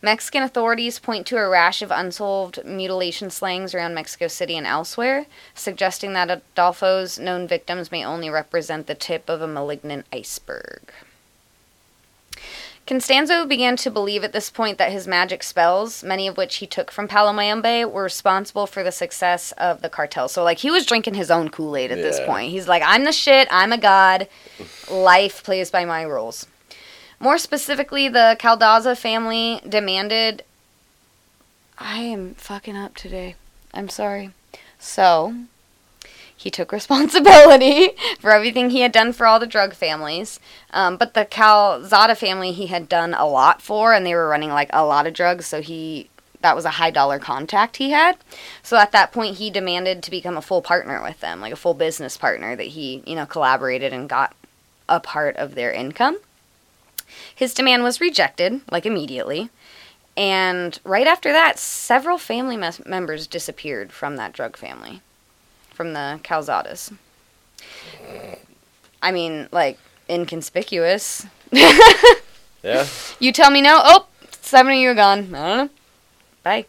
[0.03, 5.27] Mexican authorities point to a rash of unsolved mutilation slayings around Mexico City and elsewhere,
[5.55, 10.93] suggesting that Adolfo's known victims may only represent the tip of a malignant iceberg.
[12.89, 16.67] Constanzo began to believe at this point that his magic spells, many of which he
[16.67, 20.27] took from Palo Mayombe, were responsible for the success of the cartel.
[20.27, 22.51] So, like, he was drinking his own Kool Aid at this point.
[22.51, 24.27] He's like, I'm the shit, I'm a god,
[24.91, 26.47] life plays by my rules.
[27.21, 30.43] More specifically, the Caldaza family demanded.
[31.79, 33.35] I am fucking up today.
[33.75, 34.31] I'm sorry.
[34.79, 35.35] So,
[36.39, 40.41] he took responsibility for everything he had done for all the drug families.
[40.73, 44.51] Um, but the Calzada family he had done a lot for, and they were running
[44.51, 46.09] like a lot of drugs, so he
[46.41, 48.17] that was a high dollar contact he had.
[48.63, 51.57] So at that point, he demanded to become a full partner with them, like a
[51.57, 54.35] full business partner that he, you know, collaborated and got
[54.89, 56.19] a part of their income.
[57.35, 59.51] His demand was rejected, like immediately.
[60.17, 65.01] And right after that, several family mes- members disappeared from that drug family,
[65.79, 66.93] from the Calzadas.
[69.01, 69.79] I mean, like,
[70.11, 71.25] inconspicuous.
[71.53, 72.85] yeah.
[73.21, 73.81] You tell me no.
[73.85, 74.07] Oh,
[74.41, 75.33] seven of you are gone.
[75.33, 75.71] I don't know.
[76.43, 76.67] Bye.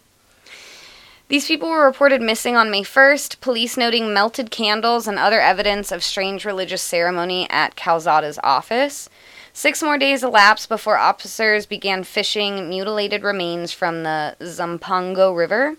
[1.27, 5.91] These people were reported missing on May 1st, police noting melted candles and other evidence
[5.91, 9.09] of strange religious ceremony at Calzada's office.
[9.51, 15.77] Six more days elapsed before officers began fishing mutilated remains from the Zumpango River.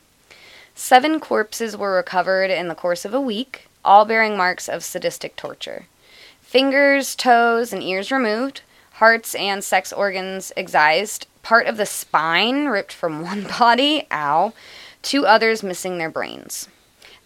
[0.82, 5.36] Seven corpses were recovered in the course of a week, all bearing marks of sadistic
[5.36, 5.84] torture.
[6.40, 8.62] Fingers, toes, and ears removed,
[8.92, 14.54] hearts and sex organs excised, part of the spine ripped from one body, ow,
[15.02, 16.66] two others missing their brains.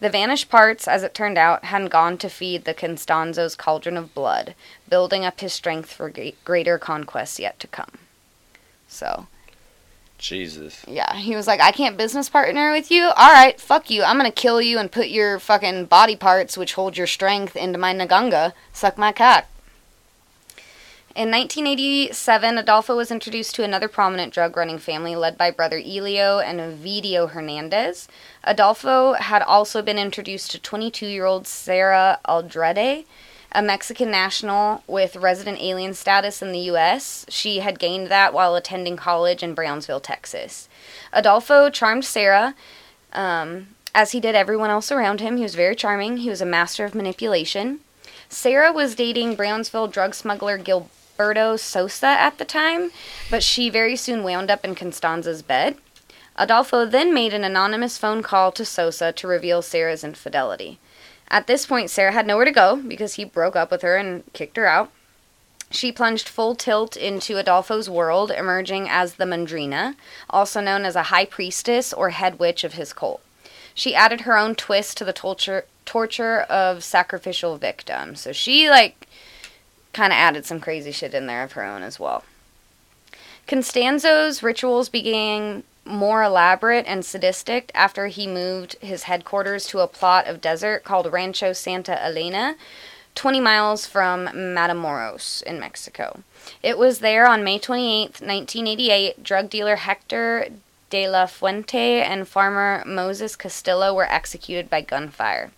[0.01, 4.13] The vanished parts, as it turned out, hadn't gone to feed the Constanzo's cauldron of
[4.13, 4.53] blood,
[4.89, 6.11] building up his strength for
[6.43, 7.99] greater conquests yet to come.
[8.89, 9.27] So,
[10.27, 10.83] Jesus.
[10.87, 13.05] yeah, he was like, I can't business partner with you?
[13.09, 14.03] Alright, fuck you.
[14.03, 17.77] I'm gonna kill you and put your fucking body parts, which hold your strength, into
[17.77, 18.53] my Naganga.
[18.73, 19.45] Suck my cock.
[21.15, 26.39] In 1987, Adolfo was introduced to another prominent drug running family led by brother Elio
[26.39, 28.09] and Ovidio Hernandez.
[28.43, 33.05] Adolfo had also been introduced to 22 year old Sarah Aldrete,
[33.55, 37.25] a Mexican national with resident alien status in the U.S.
[37.29, 40.67] She had gained that while attending college in Brownsville, Texas.
[41.13, 42.53] Adolfo charmed Sarah,
[43.13, 45.37] um, as he did everyone else around him.
[45.37, 47.79] He was very charming, he was a master of manipulation.
[48.27, 52.91] Sarah was dating Brownsville drug smuggler Gilberto Sosa at the time,
[53.31, 55.77] but she very soon wound up in Constanzo's bed.
[56.37, 60.77] Adolfo then made an anonymous phone call to Sosa to reveal Sarah's infidelity.
[61.29, 64.23] At this point, Sarah had nowhere to go because he broke up with her and
[64.33, 64.91] kicked her out.
[65.71, 69.95] She plunged full tilt into Adolfo's world, emerging as the Mandrina,
[70.29, 73.21] also known as a high priestess or head witch of his cult.
[73.73, 78.21] She added her own twist to the torture torture of sacrificial victims.
[78.21, 79.07] So she like
[79.93, 82.23] kind of added some crazy shit in there of her own as well.
[83.47, 90.27] Constanzo's rituals began more elaborate and sadistic after he moved his headquarters to a plot
[90.27, 92.55] of desert called Rancho Santa Elena,
[93.13, 96.23] 20 miles from Matamoros in Mexico.
[96.61, 100.47] It was there on May 28, 1988, drug dealer Hector
[100.89, 105.51] de la Fuente and farmer Moses Castillo were executed by gunfire.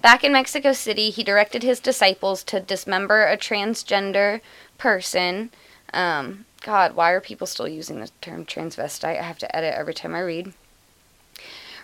[0.00, 4.40] Back in Mexico City, he directed his disciples to dismember a transgender
[4.76, 5.50] person.
[5.92, 9.18] Um, God, why are people still using the term transvestite?
[9.18, 10.52] I have to edit every time I read.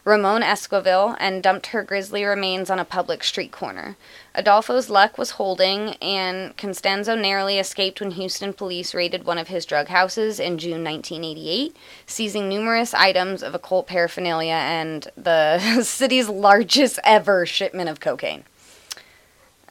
[0.05, 3.97] Ramon Esquivel and dumped her grisly remains on a public street corner.
[4.35, 9.65] Adolfo's luck was holding, and Constanzo narrowly escaped when Houston police raided one of his
[9.65, 16.99] drug houses in June 1988, seizing numerous items of occult paraphernalia and the city's largest
[17.03, 18.45] ever shipment of cocaine.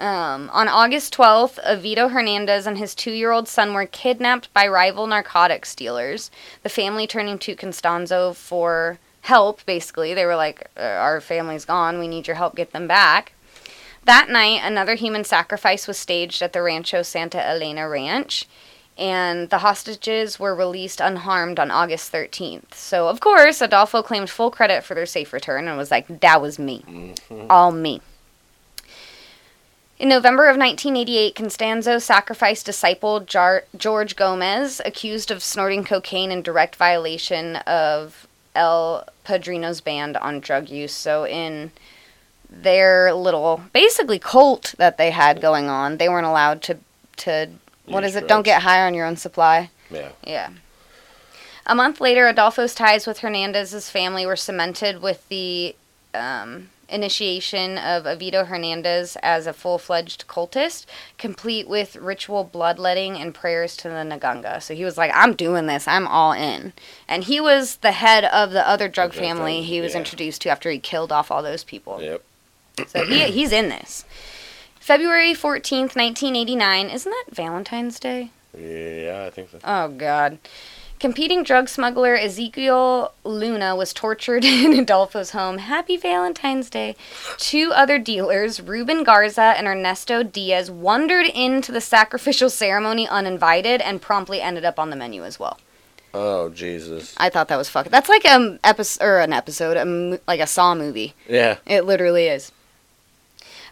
[0.04, 4.68] Um, on August 12th, Ovidio Hernandez and his two year old son were kidnapped by
[4.68, 6.30] rival narcotics dealers,
[6.62, 10.14] the family turning to Constanzo for help, basically.
[10.14, 13.32] They were like, "Uh, Our family's gone, we need your help, get them back.
[14.04, 18.46] That night, another human sacrifice was staged at the Rancho Santa Elena Ranch,
[18.98, 22.76] and the hostages were released unharmed on August 13th.
[22.76, 26.42] So, of course, Adolfo claimed full credit for their safe return and was like, that
[26.42, 26.84] was me.
[27.30, 27.48] Mhm.
[27.50, 28.02] All me.
[30.00, 36.42] In November of 1988, Constanzo sacrificed disciple Jar- George Gomez, accused of snorting cocaine in
[36.42, 40.94] direct violation of El Padrino's ban on drug use.
[40.94, 41.72] So, in
[42.50, 46.78] their little, basically, cult that they had going on, they weren't allowed to,
[47.18, 47.50] to
[47.86, 48.28] what Use is it?
[48.28, 49.70] Don't get high on your own supply.
[49.90, 50.10] Yeah.
[50.26, 50.50] Yeah.
[51.66, 55.76] A month later, Adolfo's ties with Hernandez's family were cemented with the
[56.14, 60.86] um, initiation of Avito Hernandez as a full fledged cultist,
[61.18, 64.62] complete with ritual bloodletting and prayers to the Naganga.
[64.62, 66.74] So he was like, I'm doing this, I'm all in.
[67.08, 70.00] And he was the head of the other drug family he was yeah.
[70.00, 72.02] introduced to after he killed off all those people.
[72.02, 72.24] Yep.
[72.88, 74.06] So he, he's in this.
[74.80, 76.90] February 14th, 1989.
[76.90, 78.32] Isn't that Valentine's Day?
[78.58, 79.60] Yeah, I think so.
[79.64, 80.38] Oh God.
[81.04, 85.58] Competing drug smuggler Ezekiel Luna was tortured in Adolfo's home.
[85.58, 86.96] Happy Valentine's Day.
[87.36, 94.02] Two other dealers, Ruben Garza and Ernesto Diaz, wandered into the sacrificial ceremony uninvited and
[94.02, 95.60] promptly ended up on the menu as well.
[96.14, 97.14] Oh Jesus.
[97.18, 97.90] I thought that was fuck.
[97.90, 101.16] That's like um, an episode or an episode, a like a Saw movie.
[101.28, 101.58] Yeah.
[101.66, 102.54] It literally is.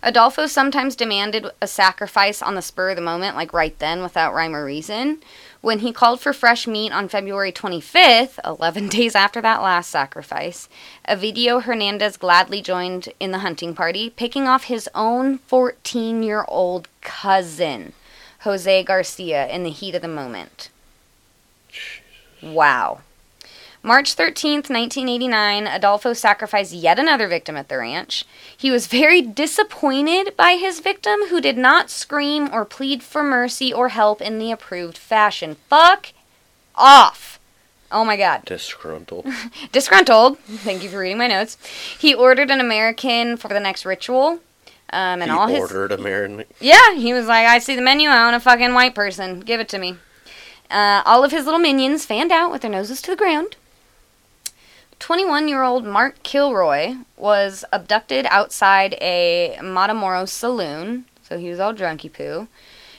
[0.03, 4.33] Adolfo sometimes demanded a sacrifice on the spur of the moment, like right then, without
[4.33, 5.21] rhyme or reason.
[5.61, 10.67] When he called for fresh meat on February 25th, 11 days after that last sacrifice,
[11.07, 16.87] Ovidio Hernandez gladly joined in the hunting party, picking off his own 14 year old
[17.01, 17.93] cousin,
[18.39, 20.69] Jose Garcia, in the heat of the moment.
[22.41, 23.01] Wow.
[23.83, 28.23] March 13th, 1989, Adolfo sacrificed yet another victim at the ranch.
[28.55, 33.73] He was very disappointed by his victim, who did not scream or plead for mercy
[33.73, 35.55] or help in the approved fashion.
[35.67, 36.13] Fuck
[36.75, 37.39] off.
[37.91, 38.45] Oh my god.
[38.45, 39.25] Disgruntled.
[39.71, 40.37] Disgruntled.
[40.39, 41.57] Thank you for reading my notes.
[41.97, 44.39] He ordered an American for the next ritual.
[44.93, 46.43] Um, and he all his ordered American.
[46.59, 48.09] yeah, he was like, I see the menu.
[48.09, 49.39] I want a fucking white person.
[49.39, 49.97] Give it to me.
[50.69, 53.55] Uh, all of his little minions fanned out with their noses to the ground.
[55.01, 61.73] 21 year old Mark Kilroy was abducted outside a Matamoros saloon, so he was all
[61.73, 62.47] drunky poo.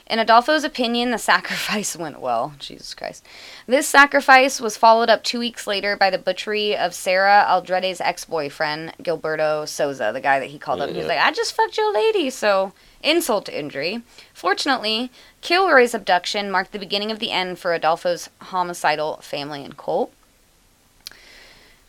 [0.09, 2.55] In Adolfo's opinion, the sacrifice went well.
[2.59, 3.25] Jesus Christ.
[3.69, 8.25] This sacrifice was followed up two weeks later by the butchery of Sarah Aldrete's ex
[8.25, 10.91] boyfriend, Gilberto Sosa, the guy that he called up.
[10.91, 14.03] He was like, I just fucked your lady, so insult to injury.
[14.35, 20.13] Fortunately, Kilroy's abduction marked the beginning of the end for Adolfo's homicidal family and cult.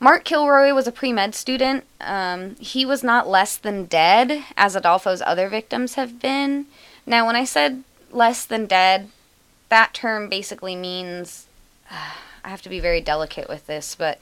[0.04, 1.86] Mark Kilroy was a pre med student.
[2.02, 6.66] Um, he was not less than dead, as Adolfo's other victims have been.
[7.06, 9.08] Now, when I said less than dead,
[9.70, 11.46] that term basically means
[11.89, 14.20] I have to be very delicate with this, but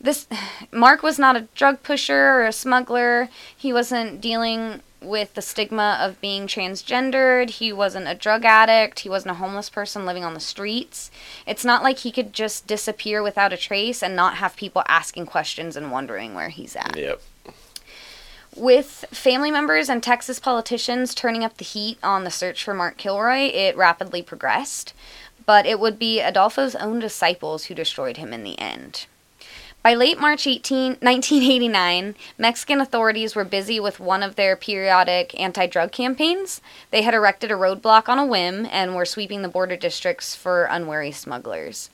[0.00, 0.26] this
[0.72, 3.28] Mark was not a drug pusher or a smuggler.
[3.56, 7.50] He wasn't dealing with the stigma of being transgendered.
[7.50, 9.00] He wasn't a drug addict.
[9.00, 11.10] He wasn't a homeless person living on the streets.
[11.46, 15.26] It's not like he could just disappear without a trace and not have people asking
[15.26, 16.96] questions and wondering where he's at.
[16.96, 17.22] Yep.
[18.56, 22.96] With family members and Texas politicians turning up the heat on the search for Mark
[22.96, 24.92] Kilroy, it rapidly progressed,
[25.46, 29.06] but it would be Adolfo's own disciples who destroyed him in the end.
[29.82, 35.66] By late March 18, 1989, Mexican authorities were busy with one of their periodic anti
[35.66, 36.60] drug campaigns.
[36.90, 40.64] They had erected a roadblock on a whim and were sweeping the border districts for
[40.64, 41.88] unwary smugglers.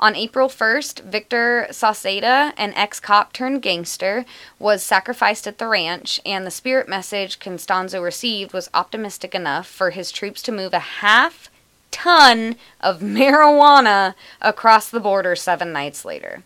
[0.00, 4.24] On April 1st, Victor Sauceda, an ex cop turned gangster,
[4.58, 9.90] was sacrificed at the ranch, and the spirit message Constanzo received was optimistic enough for
[9.90, 11.50] his troops to move a half
[11.90, 16.42] ton of marijuana across the border seven nights later.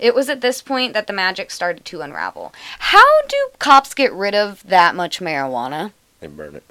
[0.00, 2.52] It was at this point that the magic started to unravel.
[2.78, 5.92] How do cops get rid of that much marijuana?
[6.20, 6.64] They burn it.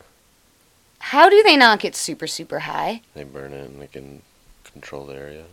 [1.00, 3.02] How do they not get super, super high?
[3.14, 4.24] They burn it and they can
[4.64, 5.44] control the area.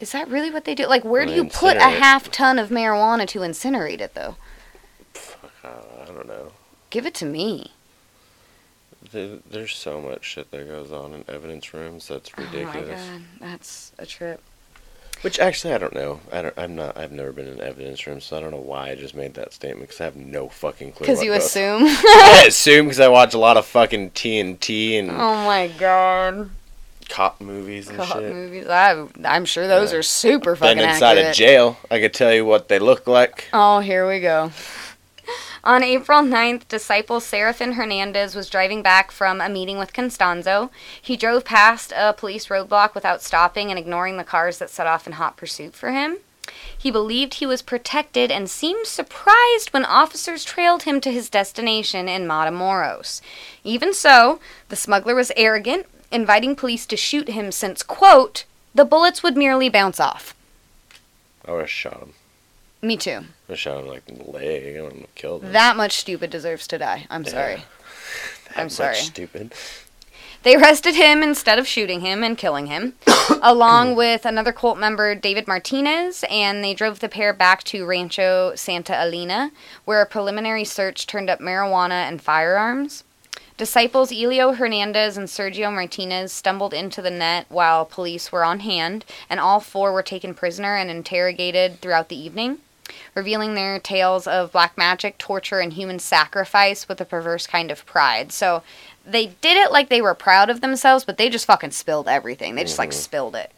[0.00, 0.86] Is that really what they do?
[0.86, 4.36] Like, where do you put a half ton of marijuana to incinerate it, though?
[5.14, 6.52] Fuck, I I don't know.
[6.90, 7.72] Give it to me.
[9.12, 13.00] There's so much shit that goes on in evidence rooms that's ridiculous.
[13.00, 14.42] Oh my god, that's a trip.
[15.22, 16.20] Which actually I don't know.
[16.32, 16.96] I don't, I'm not.
[16.96, 19.52] I've never been in evidence rooms, so I don't know why I just made that
[19.52, 21.06] statement because I have no fucking clue.
[21.06, 21.82] Because you goes- assume.
[21.86, 26.50] I assume because I watch a lot of fucking TNT and oh my god.
[27.08, 28.08] cop movies and shit.
[28.08, 28.32] Cop shit.
[28.34, 28.66] movies.
[28.66, 29.98] I, I'm sure those Yeah.
[29.98, 31.36] are super fucking Been inside accurate.
[31.36, 31.76] a jail.
[31.90, 33.48] I could tell you what they look like.
[33.52, 34.50] Oh, here we go.
[35.64, 40.70] On April 9th, disciple Serafin Hernandez was driving back from a meeting with Constanzo.
[41.00, 45.06] He drove past a police roadblock without stopping and ignoring the cars that set off
[45.06, 46.16] in hot pursuit for him.
[46.76, 52.08] He believed he was protected and seemed surprised when officers trailed him to his destination
[52.08, 53.20] in Matamoros.
[53.62, 59.22] Even so, the smuggler was arrogant, inviting police to shoot him since, quote, the bullets
[59.22, 60.34] would merely bounce off.
[61.46, 62.14] I would have shot him.
[62.84, 63.20] Me too.
[63.48, 64.76] I shot him like in the leg.
[64.76, 65.52] I wouldn't have killed him.
[65.52, 67.06] That much stupid deserves to die.
[67.10, 67.64] I'm sorry.
[68.48, 68.96] That I'm much sorry.
[68.96, 69.54] Stupid.
[70.42, 72.94] They arrested him instead of shooting him and killing him,
[73.42, 78.54] along with another cult member, David Martinez, and they drove the pair back to Rancho
[78.56, 79.52] Santa Elena,
[79.84, 83.04] where a preliminary search turned up marijuana and firearms.
[83.56, 89.04] Disciples Elio Hernandez and Sergio Martinez stumbled into the net while police were on hand,
[89.30, 92.58] and all four were taken prisoner and interrogated throughout the evening,
[93.14, 97.84] revealing their tales of black magic, torture, and human sacrifice with a perverse kind of
[97.86, 98.32] pride.
[98.32, 98.62] So
[99.04, 102.54] they did it like they were proud of themselves, but they just fucking spilled everything.
[102.54, 102.94] They just like Mhm.
[102.94, 103.50] spilled it.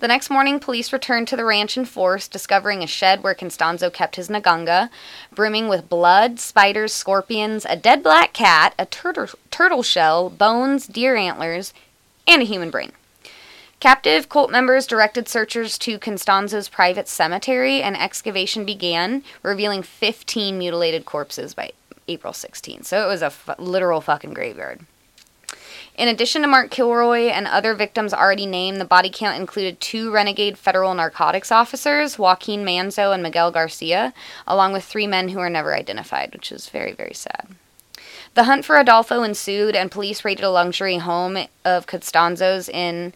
[0.00, 3.90] The next morning, police returned to the ranch in force, discovering a shed where Constanzo
[3.92, 4.90] kept his Naganga,
[5.32, 11.16] brimming with blood, spiders, scorpions, a dead black cat, a turtle, turtle shell, bones, deer
[11.16, 11.74] antlers,
[12.26, 12.92] and a human brain.
[13.80, 21.04] Captive cult members directed searchers to Constanzo's private cemetery, and excavation began, revealing 15 mutilated
[21.04, 21.70] corpses by
[22.08, 22.82] April 16.
[22.82, 24.80] So it was a f- literal fucking graveyard.
[25.94, 30.10] In addition to Mark Kilroy and other victims already named, the body count included two
[30.10, 34.12] renegade federal narcotics officers, Joaquin Manzo and Miguel Garcia,
[34.46, 37.48] along with three men who were never identified, which is very, very sad.
[38.34, 43.12] The hunt for Adolfo ensued, and police raided a luxury home of Constanzo's in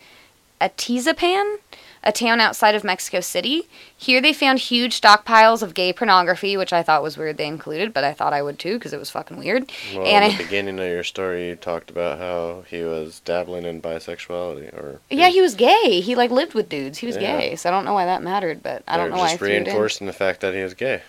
[0.63, 1.57] Atizapan,
[2.05, 3.69] a town outside of Mexico City.
[3.97, 7.93] Here they found huge stockpiles of gay pornography, which I thought was weird they included,
[7.93, 9.71] but I thought I would too because it was fucking weird.
[9.95, 13.21] Well, And in I- the beginning of your story, you talked about how he was
[13.21, 16.01] dabbling in bisexuality, or Yeah, he was gay.
[16.01, 16.99] He like lived with dudes.
[16.99, 17.39] He was Yeah.
[17.39, 19.33] gay, so I don't know why that mattered, but I don't They're know why I
[19.33, 19.65] just it in.
[19.65, 21.03] reinforcing the fact that he was gay.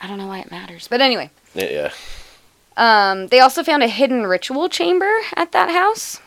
[0.00, 1.30] I don't know why it matters, but anyway.
[1.54, 1.90] Yeah, yeah.
[2.76, 6.20] Um, they also found a hidden ritual chamber at that house.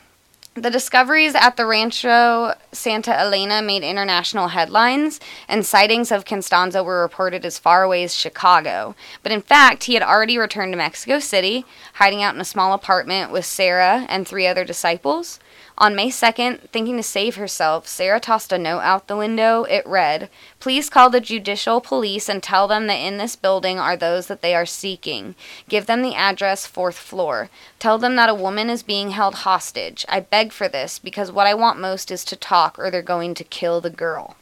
[0.58, 7.02] The discoveries at the Rancho Santa Elena made international headlines, and sightings of Constanzo were
[7.02, 8.96] reported as far away as Chicago.
[9.22, 12.74] But in fact, he had already returned to Mexico City, hiding out in a small
[12.74, 15.40] apartment with Sarah and three other disciples.
[15.80, 19.64] On May 2nd, thinking to save herself, Sarah tossed a note out the window.
[19.66, 20.28] It read,
[20.60, 24.42] Please call the judicial police and tell them that in this building are those that
[24.42, 25.36] they are seeking.
[25.70, 27.52] Give them the address, fourth floor.
[27.78, 30.04] Tell them that a woman is being held hostage.
[30.10, 33.36] I beg for this because what I want most is to talk or they're going
[33.36, 34.36] to kill the girl.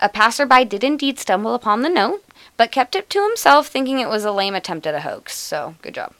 [0.00, 2.22] A passerby did indeed stumble upon the note,
[2.56, 5.34] but kept it to himself, thinking it was a lame attempt at a hoax.
[5.34, 6.12] So, good job.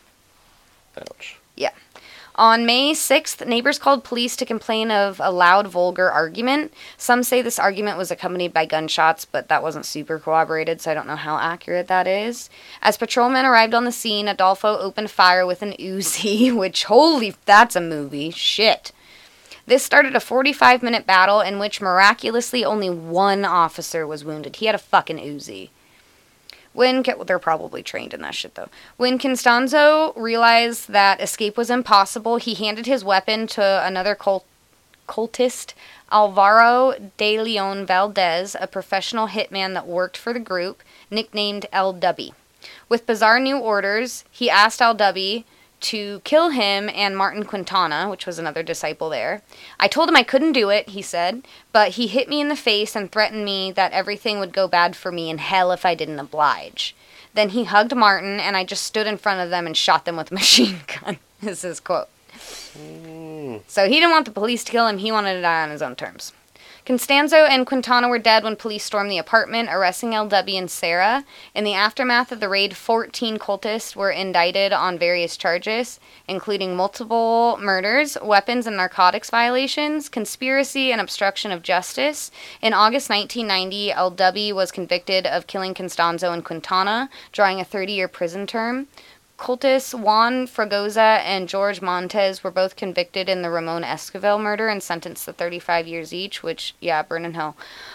[0.99, 1.39] Ouch.
[2.39, 6.74] On May 6th, neighbors called police to complain of a loud, vulgar argument.
[6.99, 10.95] Some say this argument was accompanied by gunshots, but that wasn't super corroborated, so I
[10.95, 12.51] don't know how accurate that is.
[12.82, 17.74] As patrolmen arrived on the scene, Adolfo opened fire with an Uzi, which, holy, that's
[17.74, 18.30] a movie.
[18.30, 18.93] Shit.
[19.64, 24.57] This started a 45 minute battle in which miraculously only one officer was wounded.
[24.57, 25.70] He had a fucking Uzi.
[26.77, 28.68] When well, they're probably trained in that shit though.
[28.99, 34.45] When Constanzo realized that escape was impossible, he handed his weapon to another cult-
[35.09, 35.72] cultist,
[36.12, 42.33] Alvaro de Leon Valdez, a professional hitman that worked for the group, nicknamed El Dubby.
[42.91, 45.45] With bizarre new orders, he asked El Dubby
[45.87, 49.43] to kill him and Martin Quintana, which was another disciple there.
[49.78, 52.57] I told him I couldn't do it, he said, but he hit me in the
[52.57, 55.95] face and threatened me that everything would go bad for me in hell if I
[55.95, 56.95] didn't oblige.
[57.34, 60.16] Then he hugged Martin, and I just stood in front of them and shot them
[60.16, 61.18] with a machine gun.
[61.41, 62.09] this is his quote.
[62.76, 63.62] Mm.
[63.68, 65.82] So he didn't want the police to kill him, he wanted to die on his
[65.82, 66.32] own terms.
[66.87, 71.24] Constanzo and Quintana were dead when police stormed the apartment, arresting LW and Sarah.
[71.53, 77.59] In the aftermath of the raid, 14 cultists were indicted on various charges, including multiple
[77.61, 82.30] murders, weapons and narcotics violations, conspiracy, and obstruction of justice.
[82.62, 88.07] In August 1990, LW was convicted of killing Constanzo and Quintana, drawing a 30 year
[88.07, 88.87] prison term.
[89.39, 94.82] Cultists Juan Fragosa and George Montez were both convicted in the Ramon Esquivel murder and
[94.82, 97.55] sentenced to 35 years each, which, yeah, burn in hell.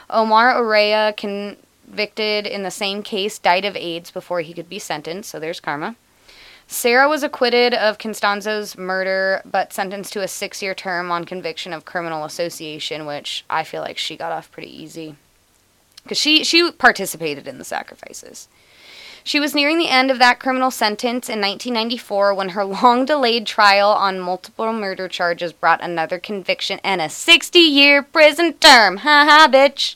[0.09, 5.31] Omar Orea, convicted in the same case, died of AIDS before he could be sentenced,
[5.31, 5.95] so there's karma.
[6.67, 11.73] Sarah was acquitted of Constanzo's murder, but sentenced to a six year term on conviction
[11.73, 15.15] of criminal association, which I feel like she got off pretty easy.
[16.03, 18.47] Because she, she participated in the sacrifices.
[19.24, 23.45] She was nearing the end of that criminal sentence in 1994 when her long delayed
[23.45, 28.97] trial on multiple murder charges brought another conviction and a 60 year prison term.
[28.97, 29.95] Ha ha, bitch.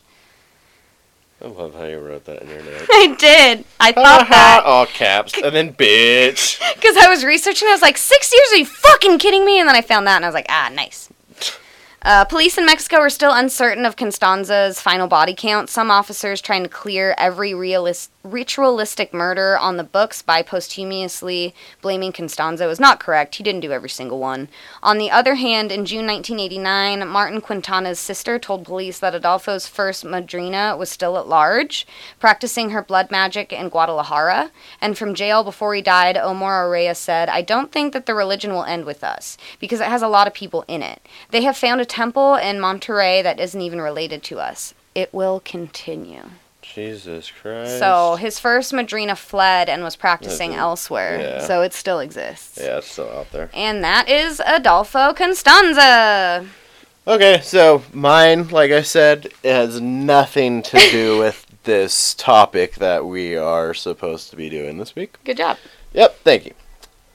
[1.43, 2.87] I love how you wrote that in your notes.
[2.91, 3.65] I did.
[3.79, 4.63] I thought that.
[4.65, 5.33] All caps.
[5.41, 6.61] And then bitch.
[6.75, 8.53] Because I was researching, I was like, six years?
[8.53, 9.59] Are you fucking kidding me?
[9.59, 11.09] And then I found that, and I was like, ah, nice.
[12.01, 15.71] Uh, police in Mexico are still uncertain of Constanzo's final body count.
[15.71, 22.11] Some officers trying to clear every realis- ritualistic murder on the books by posthumously blaming
[22.11, 23.35] Constanzo is not correct.
[23.35, 24.49] He didn't do every single one.
[24.81, 30.03] On the other hand, in June 1989, Martin Quintana's sister told police that Adolfo's first
[30.03, 31.85] madrina was still at large,
[32.19, 34.51] practicing her blood magic in Guadalajara.
[34.81, 38.51] And from jail before he died, Omar Orea said, I don't think that the religion
[38.51, 41.07] will end with us, because it has a lot of people in it.
[41.29, 44.73] They have found a temple in Monterrey that isn't even related to us.
[44.95, 46.23] It will continue.
[46.75, 47.79] Jesus Christ.
[47.79, 50.57] So his first madrina fled and was practicing Mhm.
[50.57, 51.19] elsewhere.
[51.19, 51.39] Yeah.
[51.47, 52.59] So it still exists.
[52.61, 53.49] Yeah, it's still out there.
[53.53, 56.47] And that is Adolfo Constanzo.
[57.07, 63.05] Okay, so mine, like I said, it has nothing to do with this topic that
[63.05, 65.15] we are supposed to be doing this week.
[65.23, 65.57] Good job.
[65.93, 66.53] Yep, thank you.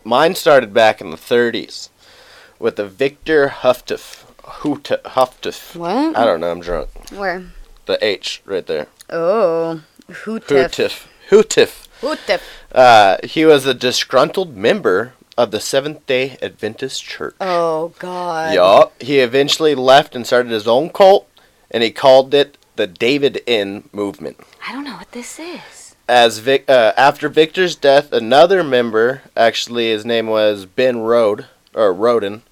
[0.04, 1.90] Mine started back in the 30s
[2.58, 4.24] with the Victor Huftef.
[4.62, 5.76] Hute- Huftef.
[5.76, 6.16] What?
[6.16, 6.88] I don't know, I'm drunk.
[7.12, 7.44] Where?
[7.86, 8.86] The H right there.
[9.10, 9.82] Oh.
[10.08, 11.06] Hootif.
[11.28, 11.86] Hutif.
[12.00, 12.40] Hootif.
[12.72, 17.34] Uh, he was a disgruntled member of the Seventh day Adventist Church.
[17.40, 18.54] Oh, God.
[18.54, 19.00] Yup.
[19.02, 21.28] He eventually left and started his own cult,
[21.70, 24.38] and he called it the Davidian Movement.
[24.66, 25.94] I don't know what this is.
[26.08, 31.92] As Vic, uh, after Victor's death, another member, actually his name was Ben Rode or
[31.92, 32.42] Roden,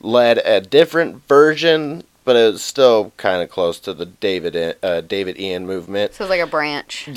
[0.00, 5.00] led a different version, but it was still kind of close to the David uh,
[5.02, 6.14] Davidian movement.
[6.14, 7.08] So it's like a branch.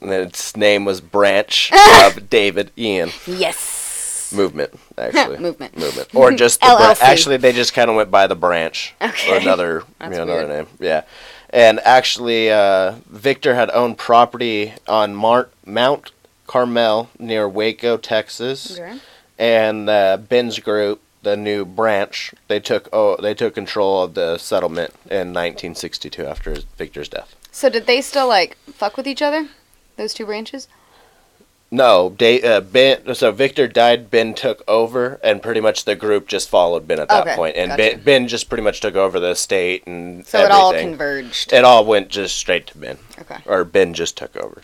[0.00, 1.70] And its name was Branch
[2.06, 4.32] of Davidian Yes.
[4.34, 5.38] movement, actually.
[5.40, 5.76] Movement.
[5.76, 9.30] movement, or just the bra- actually they just kind of went by the branch Okay.
[9.32, 10.66] or another you That's know, another name.
[10.78, 11.02] Yeah,
[11.50, 16.12] and actually uh, Victor had owned property on Mart, Mount
[16.46, 18.98] Carmel near Waco, Texas, Okay.
[19.38, 24.38] and uh, Ben's group, the new branch, they took oh they took control of the
[24.38, 27.34] settlement in 1962 after Victor's death.
[27.52, 29.48] So did they still, like, fuck with each other?
[29.96, 30.68] Those two branches?
[31.72, 33.14] No, they, uh, Ben.
[33.14, 34.10] So Victor died.
[34.10, 37.56] Ben took over, and pretty much the group just followed Ben at that Okay, point.
[37.56, 37.76] And gotcha.
[37.96, 41.52] ben, ben just pretty much took over the estate and So it all converged.
[41.52, 43.38] It all went just straight to Ben, Okay.
[43.46, 44.62] or Ben just took over.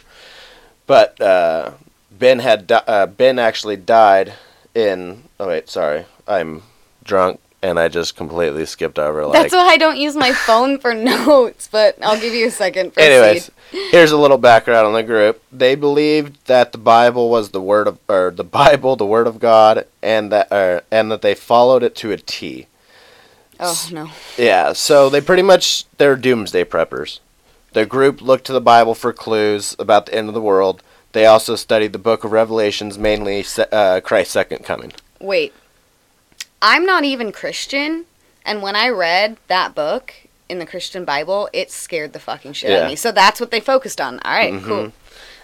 [0.88, 1.72] But uh,
[2.10, 4.34] Ben had di- uh, Ben actually died
[4.74, 5.24] in.
[5.38, 6.62] Oh wait, sorry, I'm
[7.04, 9.26] drunk and I just completely skipped over.
[9.26, 12.50] Like, That's why I don't use my phone for notes, but I'll give you a
[12.50, 12.92] second.
[12.94, 13.10] Proceed.
[13.10, 15.42] Anyways, here's a little background on the group.
[15.50, 19.40] They believed that the Bible was the word of, or the Bible, the word of
[19.40, 22.66] God, and that, uh, and that they followed it to a T.
[23.58, 24.10] Oh, no.
[24.36, 27.20] Yeah, so they pretty much they're doomsday preppers.
[27.72, 30.82] The group looked to the Bible for clues about the end of the world.
[31.12, 34.92] They also studied the Book of Revelations, mainly uh, Christ's second coming.
[35.20, 35.54] Wait.
[36.62, 38.06] I'm not even Christian,
[38.44, 40.14] and when I read that book
[40.48, 42.96] in the Christian Bible, it scared the fucking shit out of me.
[42.96, 44.20] So that's what they focused on.
[44.20, 44.84] All right, cool.
[44.86, 44.92] Mhm.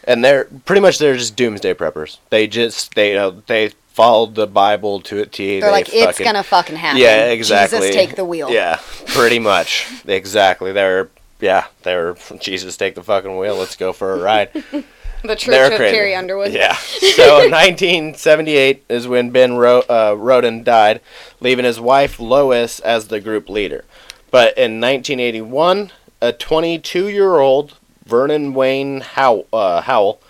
[0.04, 2.18] And they're pretty much they're just doomsday preppers.
[2.30, 5.60] They just they you know they followed the Bible to a T.
[5.60, 7.00] They're They like, it's gonna fucking happen.
[7.00, 7.78] Yeah, exactly.
[7.80, 8.50] Jesus, take the wheel.
[8.50, 9.86] Yeah, pretty much.
[10.06, 10.72] exactly.
[10.72, 11.08] They're
[11.40, 13.56] yeah, they're Jesus take the fucking wheel.
[13.56, 14.50] Let's go for a ride.
[15.28, 15.94] The Church They're of crazy.
[15.96, 16.52] Carrie Underwood.
[16.52, 16.76] Yeah.
[17.12, 21.00] So 1978 is when Ben Ro- uh, Roden died,
[21.40, 23.84] leaving his wife Lois as the group leader.
[24.30, 25.90] But in 1981,
[26.22, 30.20] a 22-year-old Vernon Wayne How- uh, Howell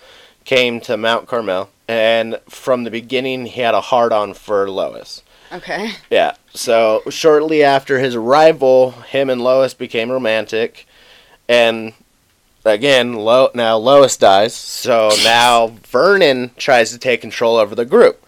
[0.45, 5.23] came to Mount Carmel, and from the beginning he had a hard-on for Lois.
[5.53, 5.91] Okay.
[6.11, 6.35] Yeah.
[6.53, 10.87] So shortly after his arrival, him and Lois became romantic,
[11.49, 11.93] and
[12.65, 14.55] again, Lo- now Lois dies.
[14.55, 18.25] So now Vernon tries to take control over the group,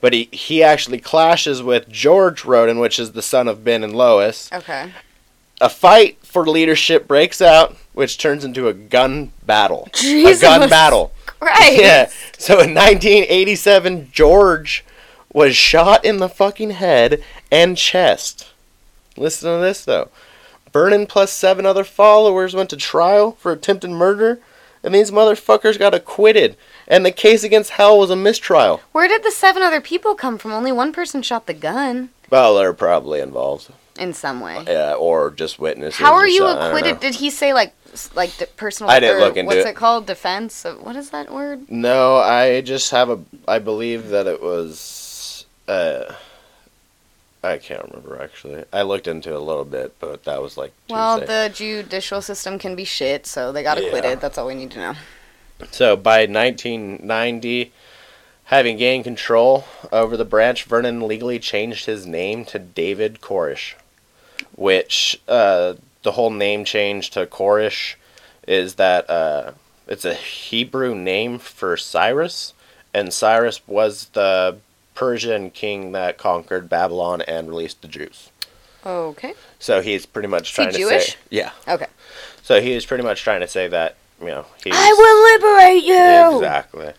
[0.00, 3.94] but he he actually clashes with George Roden, which is the son of Ben and
[3.94, 4.50] Lois.
[4.52, 4.92] Okay.
[5.60, 9.88] A fight for leadership breaks out, which turns into a gun battle.
[9.94, 11.12] Jesus A gun battle.
[11.26, 11.80] Christ.
[11.80, 12.10] Yeah.
[12.38, 14.84] So in 1987, George
[15.32, 18.46] was shot in the fucking head and chest.
[19.16, 20.08] Listen to this though.
[20.78, 24.38] Vernon plus seven other followers went to trial for attempted murder,
[24.84, 26.56] and these motherfuckers got acquitted.
[26.86, 28.80] And the case against Howell was a mistrial.
[28.92, 30.52] Where did the seven other people come from?
[30.52, 34.62] Only one person shot the gun Well, they're probably involved, in some way.
[34.68, 35.98] yeah, or just witnesses.
[35.98, 37.00] How are you something, acquitted?
[37.00, 37.74] Did he say like
[38.14, 38.88] like the personal.
[38.88, 39.70] I didn't look into What's it.
[39.70, 40.06] it called?
[40.06, 40.64] Defense.
[40.64, 41.68] of- What is that word?
[41.68, 43.18] No, I just have a.
[43.48, 45.44] I believe that it was.
[45.66, 46.12] Uh,
[47.42, 48.64] I can't remember actually.
[48.72, 50.72] I looked into it a little bit, but that was like.
[50.90, 53.84] Well, the judicial system can be shit, so they got Yeah.
[53.86, 54.20] acquitted.
[54.20, 54.94] That's all we need to know.
[55.70, 57.72] So by 1990,
[58.44, 63.74] having gained control over the branch, Vernon legally changed his name to David Koresh,
[64.54, 67.94] which uh, the whole name change to Koresh
[68.46, 69.52] is that uh,
[69.86, 72.54] it's a Hebrew name for Cyrus,
[72.94, 74.58] and Cyrus was the
[74.98, 78.30] Persian king that conquered Babylon and released the Jews.
[78.84, 79.34] Okay.
[79.60, 81.10] So he's pretty much trying to Jewish?
[81.10, 81.52] say, yeah.
[81.68, 81.86] Okay.
[82.42, 85.84] So he is pretty much trying to say that you know he's I will liberate
[85.84, 86.36] you.
[86.38, 86.94] Exactly.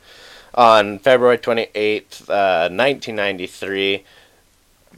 [0.53, 4.05] On February 28th, uh, 1993,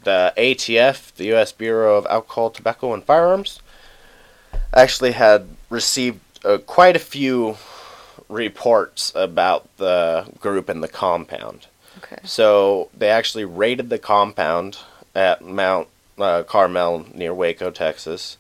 [0.04, 1.52] the ATF, the U.S.
[1.52, 3.62] Bureau of Alcohol, Tobacco, and Firearms,
[4.76, 7.58] actually had received uh, quite a few
[8.30, 11.66] reports about the group in the compound.
[12.04, 12.20] Okay.
[12.24, 14.78] So they actually raided the compound
[15.16, 15.88] at Mount
[16.18, 18.38] uh, Carmel near Waco, Texas.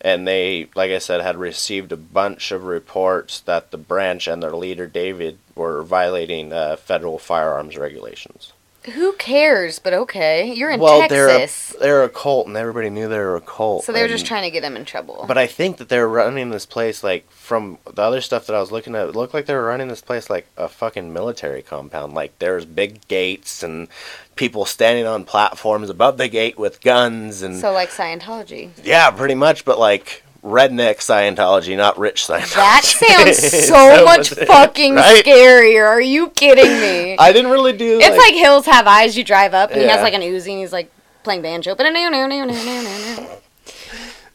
[0.00, 4.42] And they, like I said, had received a bunch of reports that the branch and
[4.42, 8.52] their leader, David, were violating uh, federal firearms regulations.
[8.94, 9.78] Who cares?
[9.78, 11.48] But okay, you're in well, they're a,
[11.80, 13.84] they're a cult, and everybody knew they were a cult.
[13.84, 15.24] so they were just trying to get him in trouble.
[15.26, 18.60] But I think that they're running this place like from the other stuff that I
[18.60, 19.08] was looking at.
[19.08, 22.14] It looked like they were running this place like a fucking military compound.
[22.14, 23.88] Like there's big gates and
[24.36, 28.70] people standing on platforms above the gate with guns and so like Scientology.
[28.84, 29.64] yeah, pretty much.
[29.64, 32.54] But like redneck Scientology, not rich Scientology.
[32.54, 32.82] That
[33.36, 35.24] sounds so That much fucking right?
[35.24, 35.86] scarier.
[35.86, 37.16] Are you kidding me?
[37.18, 37.98] I didn't really do.
[38.00, 39.16] it's like Hills Have Eyes.
[39.18, 40.90] You drive up and he has like an Uzi and he's like
[41.24, 41.74] playing banjo.
[41.74, 43.28] But no, no, no, no, no, no.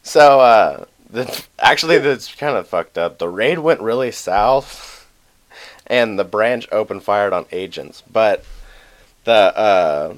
[0.02, 3.18] So, uh, the, actually, that's kind of fucked up.
[3.18, 5.08] The raid went really south,
[5.86, 8.02] and the branch opened fired on agents.
[8.10, 8.44] But
[9.24, 10.14] the uh,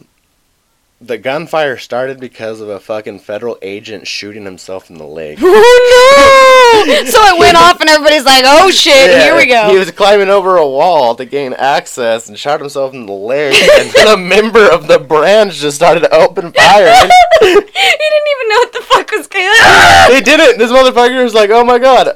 [1.07, 5.39] the gunfire started because of a fucking federal agent shooting himself in the leg.
[5.47, 7.05] Oh no!
[7.11, 9.91] so it went off and everybody's like, "Oh shit, Yeah, here we go." He was
[9.91, 13.55] climbing over a wall to gain access and shot himself in the leg.
[13.79, 16.93] and then a member of the branch just started to open fire.
[17.41, 20.15] He didn't even know what the fuck was going on.
[20.15, 20.59] he did it.
[20.59, 22.09] This motherfucker was like, "Oh my god."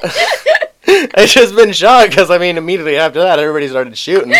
[1.14, 4.32] I just been shot because I mean, immediately after that, everybody started shooting.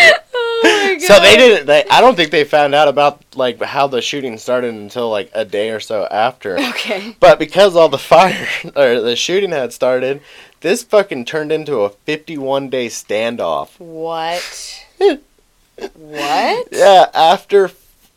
[0.99, 1.07] God.
[1.07, 1.65] So they didn't.
[1.65, 5.29] They, I don't think they found out about like how the shooting started until like
[5.33, 6.59] a day or so after.
[6.59, 7.15] Okay.
[7.19, 10.21] But because all the fire or the shooting had started,
[10.61, 13.79] this fucking turned into a 51 day standoff.
[13.79, 14.85] What?
[14.99, 16.67] what?
[16.71, 17.69] Yeah, after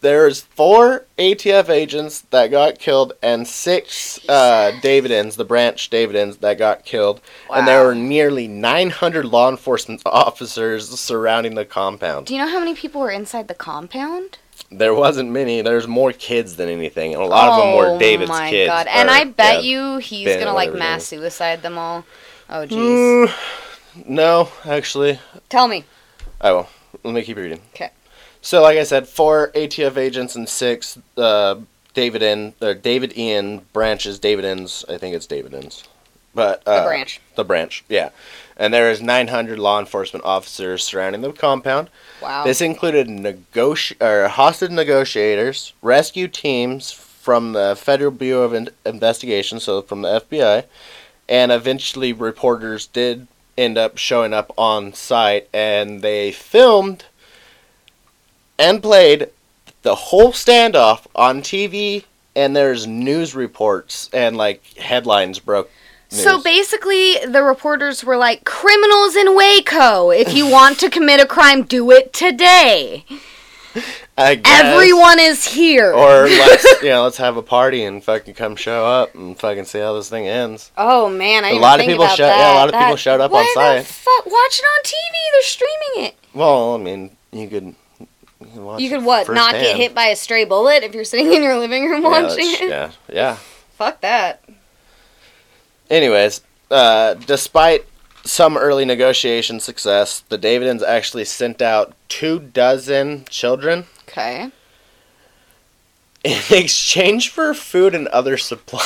[0.02, 6.58] there's four ATF agents that got killed and six uh, Davidians, the branch Davidians, that
[6.58, 12.26] got killed, and there were nearly 900 law enforcement officers surrounding the compound.
[12.26, 14.38] Do you know how many people were inside the compound?
[14.70, 15.60] There wasn't many.
[15.62, 18.68] There's more kids than anything, and a lot of them were David's Oh my kids.
[18.68, 18.86] god!
[18.88, 19.70] And or- I bet yeah.
[19.70, 22.04] you he's Ben, gonna like whatever his name mass suicide them all.
[22.50, 23.26] Oh jeez.
[23.28, 25.84] Mm, no, actually, Tell me.
[26.40, 26.68] I will.
[27.04, 27.60] Let me keep reading.
[27.74, 27.90] 'Kay.
[28.42, 31.56] So, like I said, four ATF agents and six uh,
[31.94, 34.18] Davidian or Davidian branches.
[34.18, 35.84] Davidians, I think it's Davidians,
[36.34, 37.20] but uh, The branch.
[37.36, 38.10] The branch, yeah.
[38.56, 41.88] And there is 900 law enforcement officers surrounding the compound.
[42.20, 42.44] Wow.
[42.44, 49.60] This included negoti- or hostage negotiators, rescue teams from the Federal Bureau of In- Investigation,
[49.60, 50.64] so from the FBI,
[51.28, 57.04] and eventually reporters did end up showing up on site and they filmed
[58.62, 59.28] and played
[59.82, 62.04] the whole standoff on TV
[62.36, 65.70] and there's news reports and like headlines broke
[66.08, 70.10] So basically, the reporters were like, "Criminals in Waco.
[70.10, 73.04] If you want to commit a crime, do it today.
[74.18, 78.84] Everyone is here." or let's you know let's have a party and fucking come show
[78.84, 80.70] up and fucking see how this thing ends.
[80.76, 83.20] oh man, I A lot of people about show- yeah, a lot of people showed
[83.20, 83.86] up on site.
[83.86, 84.26] Fuck?
[84.26, 85.14] Watch it on TV.
[85.32, 86.14] They're streaming it.
[86.34, 87.74] Well, I mean, you could.
[88.44, 89.28] You could, watch You could what?
[89.28, 92.08] Not get hit by a stray bullet if you're sitting in your living room Yeah,
[92.08, 92.68] watching it.
[92.68, 93.36] Yeah, yeah.
[93.76, 94.44] Fuck that.
[95.90, 96.40] Anyways,
[96.70, 97.86] uh, despite
[98.24, 104.50] some early negotiation success, the Davidians actually sent out two dozen children Okay.
[106.24, 108.84] in exchange for food and other supplies.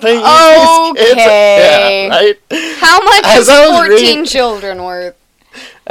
[0.00, 2.06] They used kids- Okay.
[2.06, 2.38] Yeah, right?
[2.78, 5.16] How much As is 14 reading- children worth?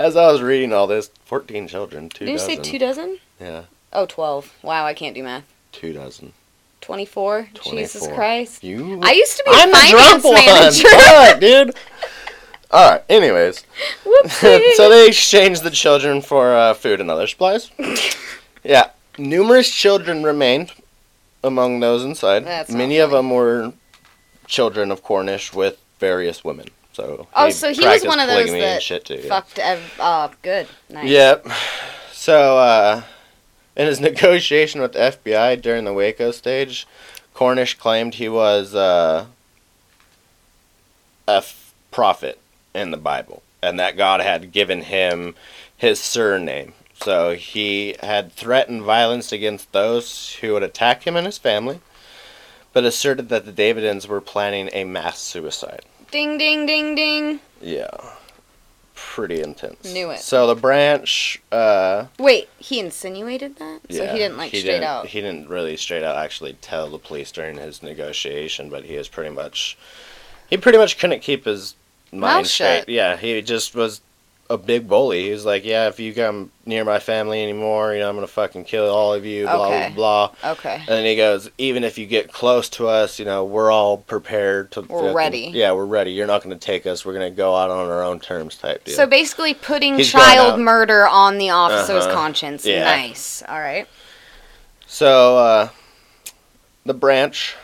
[0.01, 3.19] As I was reading all this, 14 children, two Did you say two dozen?
[3.39, 4.51] Yeah, Oh, 12.
[4.63, 5.43] Wow, I can't do math.
[5.71, 6.33] two dozen.
[6.81, 7.49] 24?
[7.71, 8.63] Jesus Christ.
[8.63, 8.99] You?
[9.03, 10.33] I used to be I'm a finance one.
[10.33, 10.89] manager.
[10.89, 11.75] Fuck, dude.
[12.71, 13.03] All right.
[13.09, 13.63] Anyways,
[14.29, 17.69] so they exchanged the children for uh, food and other supplies.
[18.63, 18.89] yeah,
[19.19, 20.71] numerous children remained
[21.43, 22.45] among those inside.
[22.45, 23.73] That's Many of them were
[24.47, 26.69] children of Cornish with various women.
[26.93, 29.15] So Oh, he so he was one of those that shit too.
[29.23, 29.27] yeah.
[29.29, 29.59] Fucked.
[29.59, 30.67] Ev- uh, good.
[30.89, 31.07] Nice.
[31.09, 31.47] Yep.
[32.11, 33.01] So, uh,
[33.75, 36.85] in his negotiation with the FBI during the Waco stage,
[37.33, 39.25] Cornish claimed he was uh,
[41.27, 42.39] a f- prophet
[42.75, 45.35] in the Bible and that God had given him
[45.77, 46.73] his surname.
[47.01, 51.79] So he had threatened violence against those who would attack him and his family,
[52.73, 55.81] but asserted that the Davidians were planning a mass suicide.
[56.11, 57.39] Ding ding ding ding.
[57.61, 57.89] Yeah.
[58.95, 59.91] Pretty intense.
[59.93, 60.19] Knew it.
[60.19, 64.73] So the branch, uh, Wait, he insinuated that, so yeah, he didn't like he straight
[64.73, 65.07] didn't- out.
[65.07, 69.07] He didn't really straight out actually tell the police during his negotiation, but he was
[69.07, 69.77] pretty much,
[70.49, 71.75] he pretty much couldn't keep his
[72.11, 72.79] mind Mouth straight.
[72.81, 72.89] shut.
[72.89, 74.01] Yeah, he just was
[74.51, 75.23] a big bully.
[75.25, 78.27] He was like, "Yeah, if you come near my family anymore, you know, I'm gonna
[78.27, 79.91] fucking kill all of you." Blah Okay.
[79.95, 80.51] blah blah.
[80.51, 80.75] Okay.
[80.75, 83.97] And then he goes, "Even if you get close to us, you know, we're all
[83.97, 84.81] prepared to.
[84.81, 85.49] We're ready.
[85.53, 86.11] Yeah, we're ready.
[86.11, 87.05] You're not gonna take us.
[87.05, 90.59] We're gonna go out on our own terms, type deal." So basically, putting He's child
[90.59, 92.13] murder on the officer's Uh-huh.
[92.13, 92.65] conscience.
[92.65, 92.83] Yeah.
[92.83, 93.41] Nice.
[93.47, 93.87] All right.
[94.85, 95.69] So, uh,
[96.85, 97.55] the branch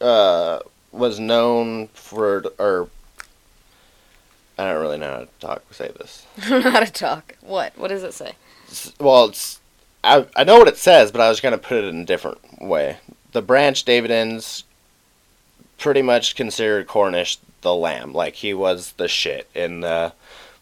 [0.00, 0.60] uh,
[0.92, 2.88] was known for, or
[4.58, 6.26] I don't really know how to talk say this.
[6.42, 7.36] I don't know how to talk.
[7.40, 7.76] What?
[7.76, 8.32] What does it say?
[9.00, 9.60] Well, it's
[10.04, 12.60] I I know what it says, but I was gonna put it in a different
[12.62, 12.98] way.
[13.32, 14.64] The branch Davidians
[15.78, 20.12] pretty much considered Cornish the lamb, like he was the shit in the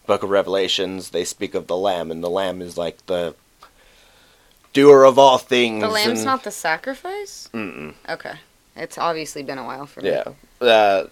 [0.05, 1.09] Book of Revelations.
[1.09, 3.35] They speak of the lamb, and the lamb is like the
[4.73, 5.81] doer of all things.
[5.81, 7.49] The lamb's and- not the sacrifice.
[7.53, 7.93] Mm-mm.
[8.07, 8.35] Okay.
[8.75, 10.09] It's obviously been a while for me.
[10.09, 10.33] Yeah.
[10.65, 11.07] Uh,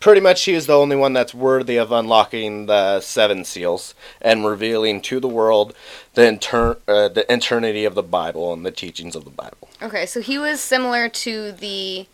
[0.00, 4.44] pretty much he is the only one that's worthy of unlocking the seven seals and
[4.46, 5.74] revealing to the world
[6.14, 9.68] the inter- uh, the eternity of the Bible and the teachings of the Bible.
[9.82, 12.06] Okay, so he was similar to the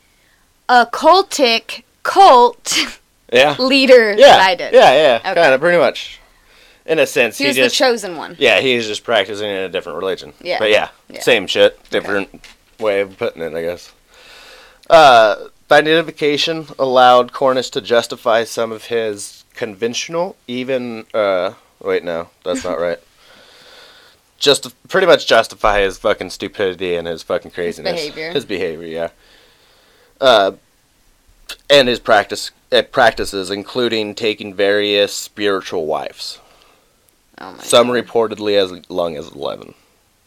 [0.68, 2.76] occultic cult
[3.32, 3.56] Yeah.
[3.58, 4.26] leader Yeah.
[4.36, 4.72] that I did.
[4.74, 5.16] Yeah, yeah.
[5.30, 5.34] Okay.
[5.42, 6.20] Kind of, pretty much.
[6.84, 8.36] In a sense, He he, just the chosen one.
[8.38, 10.32] yeah, he's just practicing in a different religion.
[10.40, 10.58] Yeah.
[10.60, 11.20] But yeah, Yeah.
[11.20, 12.44] same shit, different
[12.78, 13.90] way of putting it, I guess.
[14.88, 22.28] Uh, the identification allowed Cornish to justify some of his conventional, even uh, wait, no,
[22.44, 22.98] that's not right.
[24.38, 28.32] Just pretty much justify his fucking stupidity and his fucking craziness, behavior.
[28.32, 29.08] his behavior, yeah.
[30.20, 30.52] Uh,
[31.70, 36.38] and his practice uh, practices, including taking various spiritual wives.
[37.38, 38.04] Oh my Some God.
[38.04, 39.74] reportedly as long as eleven,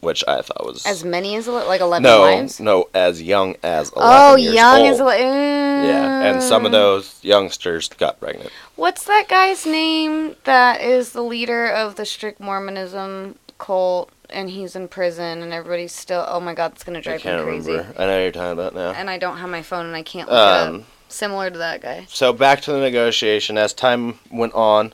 [0.00, 2.58] which I thought was As many as like 11 no, wives?
[2.60, 4.90] no, as young as 11 Oh, years young old.
[4.90, 5.26] as 11.
[5.26, 8.50] Yeah, and some of those youngsters got pregnant.
[8.76, 14.74] What's that guy's name that is the leader of the strict Mormonism cult and he's
[14.76, 17.28] in prison and everybody's still oh my god, it's gonna drive me crazy.
[17.30, 17.70] I can't crazy.
[17.72, 18.02] remember.
[18.02, 18.90] I know you're talking about now.
[18.92, 20.68] And I don't have my phone and I can't look it up.
[20.68, 22.06] Um, Similar to that guy.
[22.08, 23.58] so back to the negotiation.
[23.58, 24.92] As time went on,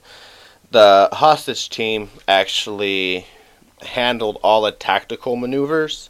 [0.71, 3.27] the hostage team actually
[3.83, 6.09] handled all the tactical maneuvers.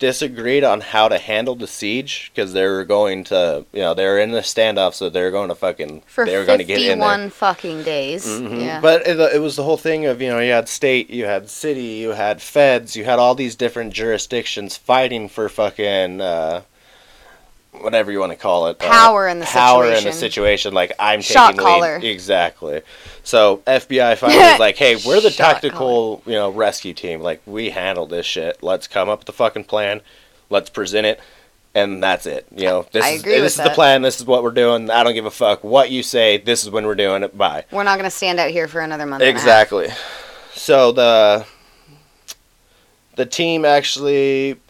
[0.00, 4.04] Disagreed on how to handle the siege because they were going to, you know, they
[4.04, 6.64] were in the standoff, so they were going to fucking, For they were going to
[6.64, 7.08] get in there.
[7.08, 8.26] 51 fucking days.
[8.26, 8.60] Mhm.
[8.60, 8.80] Yeah.
[8.80, 11.48] But it, it was the whole thing of you know you had state, you had
[11.48, 16.62] city, you had feds, you had all these different jurisdictions fighting for fucking uh,
[17.80, 20.18] whatever you want to call it uh, Power in the power in the situation.
[20.18, 20.74] situation.
[20.74, 21.98] Like I'm Shot taking caller.
[21.98, 22.82] lead exactly.
[23.22, 27.20] So FBI finally was like, hey, we're the Shot tactical you know rescue team.
[27.20, 28.62] Like we handle this shit.
[28.62, 30.00] Let's come up with the fucking plan.
[30.50, 31.20] Let's present it.
[31.76, 32.46] And that's it.
[32.54, 34.02] You know, this I is agree this is the plan.
[34.02, 34.90] This is what we're doing.
[34.90, 36.38] I don't give a fuck what you say.
[36.38, 37.36] This is when we're doing it.
[37.36, 37.64] Bye.
[37.72, 39.22] We're not gonna stand out here for another month.
[39.22, 39.42] and a half.
[39.42, 39.88] Exactly.
[40.52, 41.44] So the
[43.16, 44.60] the team actually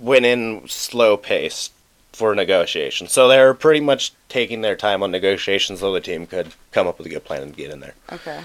[0.00, 1.70] went in slow pace
[2.12, 3.12] for negotiations.
[3.12, 6.86] So they were pretty much taking their time on negotiations so the team could come
[6.88, 7.94] up with a good plan and get in there.
[8.12, 8.40] Okay.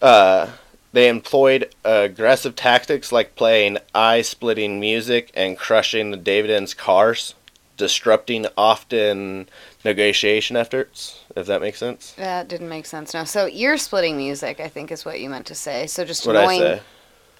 [0.00, 0.50] Uh,
[0.92, 7.34] they employed aggressive tactics like playing eye-splitting music and crushing the Davidians' cars,
[7.78, 9.48] disrupting often
[9.84, 11.24] negotiation efforts.
[11.34, 12.12] If that makes sense.
[12.12, 13.14] That didn't make sense.
[13.14, 13.24] No.
[13.24, 15.86] So ear splitting music, I think, is what you meant to say.
[15.86, 16.80] So just What I annoying say?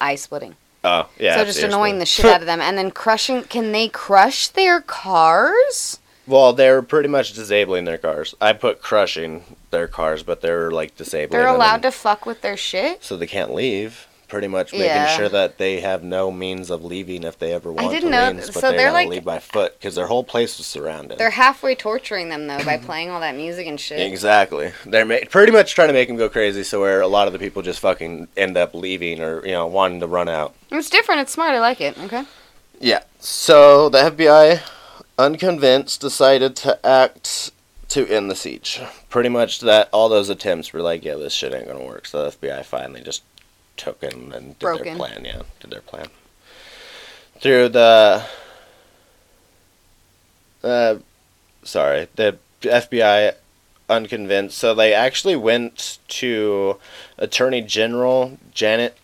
[0.00, 0.56] eye splitting.
[0.84, 1.36] Oh, yeah.
[1.36, 1.64] so just seriously.
[1.76, 3.44] annoying the shit out of them, and then crushing.
[3.44, 5.98] Can they crush their cars?
[6.26, 8.34] Well, they're pretty much disabling their cars.
[8.40, 11.30] I put crushing their cars, but they're like disabling.
[11.38, 13.02] They're allowed and- to fuck with their shit.
[13.04, 14.06] so they can't leave.
[14.32, 15.14] Pretty much making Yeah.
[15.14, 18.54] sure that they have no means of leaving if they ever want to leave, but
[18.54, 21.18] so they they're like- leave by foot because their whole place was surrounded.
[21.18, 24.00] They're halfway torturing them though by playing all that music and shit.
[24.00, 24.72] Exactly.
[24.86, 27.34] They're ma- pretty much trying to make them go crazy, so where a lot of
[27.34, 30.54] the people just fucking end up leaving or you know wanting to run out.
[30.70, 31.20] It's different.
[31.20, 31.54] It's smart.
[31.54, 31.98] I like it.
[31.98, 32.24] Okay.
[32.80, 33.00] Yeah.
[33.20, 34.60] So the FBI,
[35.18, 37.50] unconvinced, decided to act
[37.90, 38.80] to end the siege.
[39.10, 42.06] Pretty much that all those attempts were like, yeah, this shit ain't gonna work.
[42.06, 43.22] So the FBI finally just
[43.76, 44.84] took it and did Broken.
[44.84, 45.24] their plan.
[45.24, 46.08] Yeah, did their plan
[47.42, 48.24] through the.
[50.62, 50.94] Uh,
[51.64, 53.34] sorry, the FBI
[53.90, 54.56] unconvinced.
[54.56, 56.78] So they actually went to
[57.18, 58.96] Attorney General Janet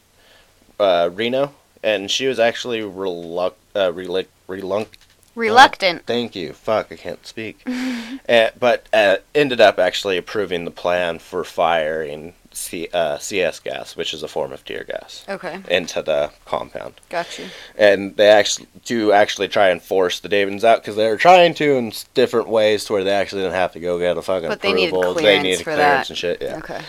[0.79, 1.53] uh, Reno,
[1.83, 4.95] and she was actually reluct, uh, reluct, reluct,
[5.35, 6.05] Reluctant.
[6.05, 6.53] Thank you.
[6.53, 7.62] Fuck, I can't speak.
[8.29, 13.97] uh, but uh, ended up actually approving the plan for firing C- uh, CS gas,
[13.97, 15.61] which is a form of tear gas, Okay.
[15.71, 16.95] into the compound.
[17.09, 17.47] Got you.
[17.77, 21.77] And they actually do actually try and force the Davins out because they're trying to
[21.77, 24.61] in different ways to where they actually didn't have to go get a fucking But
[24.63, 25.15] they needed approval.
[25.15, 26.11] clearance needed for clearance that.
[26.11, 26.43] and shit.
[26.43, 26.57] Yeah.
[26.59, 26.81] Okay.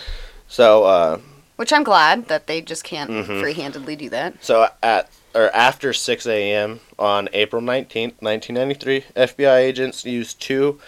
[0.47, 1.17] So, uh,
[1.57, 3.41] Which I'm glad that they just can't Mhm.
[3.41, 4.35] free-handedly do that.
[4.43, 6.79] So at or after 6 a.m.
[6.97, 10.79] on April 19th, 1993, FBI agents used two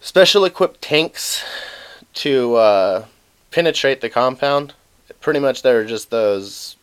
[0.00, 1.42] special equipped tanks
[2.14, 3.04] to uh,
[3.50, 4.74] penetrate the compound.
[5.20, 6.76] Pretty much, they were just those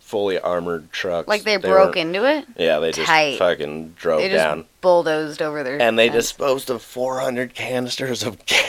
[0.00, 1.26] fully armored trucks.
[1.26, 2.46] Like they, weren't- broke into it.
[2.56, 3.38] Yeah, they just tight.
[3.38, 4.64] fucking drove They just down.
[4.80, 5.80] bulldozed over there.
[5.82, 8.62] And they disposed of 400 canisters of gas.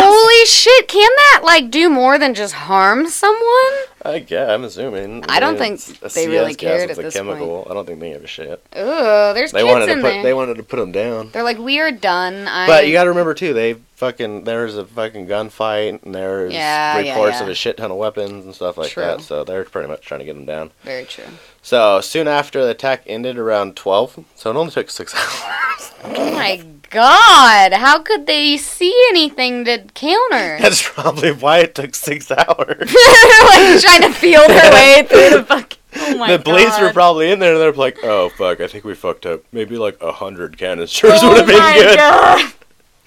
[0.00, 0.88] Holy shit!
[0.88, 3.74] Can that like do more than just harm someone?
[4.02, 5.24] I guess, I'm assuming.
[5.28, 5.80] I don't think
[6.14, 7.66] they really CS gas, cared it's at a this chemical.
[7.70, 8.64] I don't think they give a shit.
[8.74, 10.02] Ugh, there's They kids wanted to put.
[10.02, 10.22] there.
[10.22, 11.30] They wanted to put them down.
[11.32, 12.48] They're like, we are done.
[12.48, 12.66] I'm...
[12.66, 16.54] But you got to remember too, they fucking there was a fucking gunfight and there's
[16.54, 17.42] Yeah, yeah, reports yeah.
[17.42, 19.02] of a shit ton of weapons and stuff like True.
[19.02, 19.20] that.
[19.20, 20.70] So they're pretty much trying to get them down.
[20.82, 21.24] very true.
[21.60, 25.92] So soon after the attack ended around twelve, so it only took six hours.
[26.04, 27.72] Oh my god!
[27.72, 30.58] How could they see anything to counter?
[30.60, 32.94] That's probably why it took six hours.
[33.42, 35.78] Like trying to feel their way through the fucking.
[35.96, 38.84] Oh my the police were probably in there and they're like, "Oh fuck, I think
[38.84, 39.42] we fucked up.
[39.50, 42.52] Maybe like a hundred canisters Oh would have been good." God.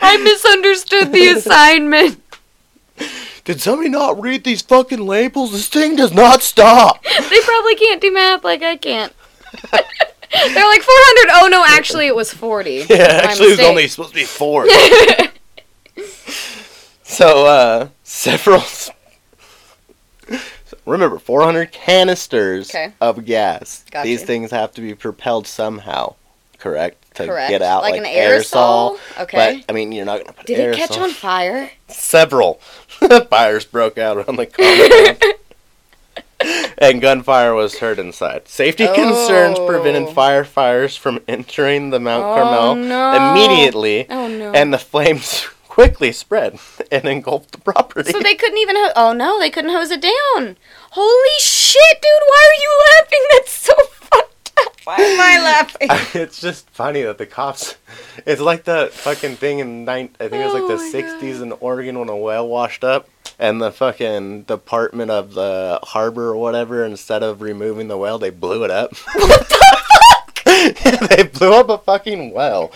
[0.02, 2.22] I misunderstood the assignment.
[3.46, 5.52] Did somebody not read these fucking labels?
[5.52, 7.04] This thing does not stop.
[7.04, 9.14] They probably can't do math like I can't.
[10.34, 11.30] They're like 400.
[11.34, 12.86] Oh no, actually it was 40.
[12.90, 14.68] Yeah, actually, it was only supposed to be four.
[17.04, 18.64] so, uh, several.
[20.86, 22.92] remember, 400 canisters Okay.
[23.00, 23.86] of gas.
[23.92, 24.28] Got These you.
[24.28, 26.16] things have to be propelled somehow,
[26.60, 26.98] correct?
[27.18, 27.52] To Correct.
[27.52, 28.98] get out Like like, an aerosol?
[29.20, 29.58] Okay.
[29.62, 30.74] But, I mean, you're not going to put Did aerosol.
[30.74, 31.70] it catch on fire?
[31.90, 32.56] Several
[33.30, 35.36] fires broke out around the compound.
[36.84, 38.48] And gunfire was heard inside.
[38.48, 40.14] Safety concerns prevented Oh.
[40.14, 43.32] firefighters from entering the Mount Oh, Carmel no.
[43.32, 44.52] immediately, Oh no.
[44.52, 46.60] and the flames quickly spread
[46.92, 48.12] and engulfed the property.
[48.12, 48.76] so they couldn't even.
[48.76, 50.58] Ho- oh no, they couldn't hose it down.
[50.92, 52.24] Holy shit, dude!
[52.28, 53.20] Why are you laughing?
[53.32, 53.74] That's so.
[54.84, 55.88] Why am I laughing?
[56.22, 57.76] it's just funny that the cops.
[58.26, 60.10] It's like the fucking thing in nine.
[60.20, 62.84] I think it was like Oh the my '60s in Oregon when a whale washed
[62.84, 63.10] up,
[63.40, 68.30] and the fucking Department of the Harbor or whatever, instead of removing the whale, they
[68.30, 68.94] blew it up.
[69.14, 71.10] what the fuck?
[71.10, 72.72] they blew up a fucking well.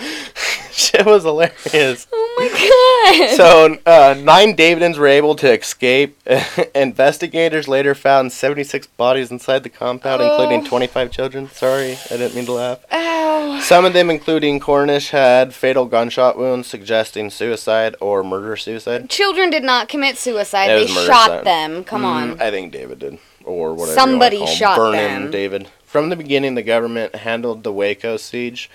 [0.78, 2.06] Shit was hilarious.
[2.14, 3.36] Oh my god.
[3.36, 6.18] So, uh, nine Davidians were able to escape.
[6.76, 10.70] Investigators later found 76 bodies inside the compound, including Oh.
[10.70, 11.50] 25 children.
[11.50, 12.80] Sorry, I didn't mean to laugh.
[12.92, 13.60] Ow.
[13.62, 19.10] Some of them, including Cornish, had fatal gunshot wounds suggesting suicide or murder suicide.
[19.10, 20.70] Children did not commit suicide.
[20.70, 21.84] It They shot them.
[21.84, 22.42] Come Mm, on.
[22.42, 23.18] I think David did.
[23.46, 23.96] Or whatever.
[23.96, 25.24] Somebody shot Burn them.
[25.24, 25.70] him, David.
[25.86, 28.70] From the beginning, the government handled the Waco siege,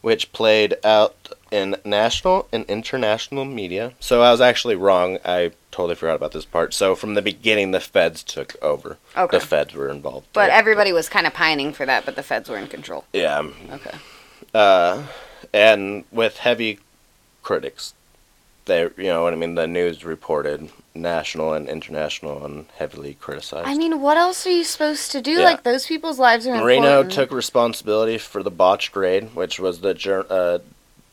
[0.00, 1.14] which played out
[1.54, 3.92] in national and international media.
[4.00, 5.18] So I was actually wrong.
[5.24, 6.74] I totally forgot about this part.
[6.74, 8.98] So from the beginning, the feds took over.
[9.16, 9.38] Okay.
[9.38, 10.26] The feds were involved.
[10.32, 13.04] But everybody was kind of pining for that, but the feds were in control.
[13.12, 13.48] yeah.
[13.70, 13.96] Okay.
[14.52, 15.04] Uh,
[15.52, 16.80] and with heavy
[17.42, 17.94] critics.
[18.66, 19.54] They, you know what I mean.
[19.56, 23.68] The news reported national and international and heavily criticized.
[23.68, 25.32] I mean, what else are you supposed to do?
[25.32, 25.44] Yeah.
[25.44, 27.12] Like those people's lives are more Reno important.
[27.12, 29.90] took responsibility for the botched raid, which was the
[30.30, 30.58] uh,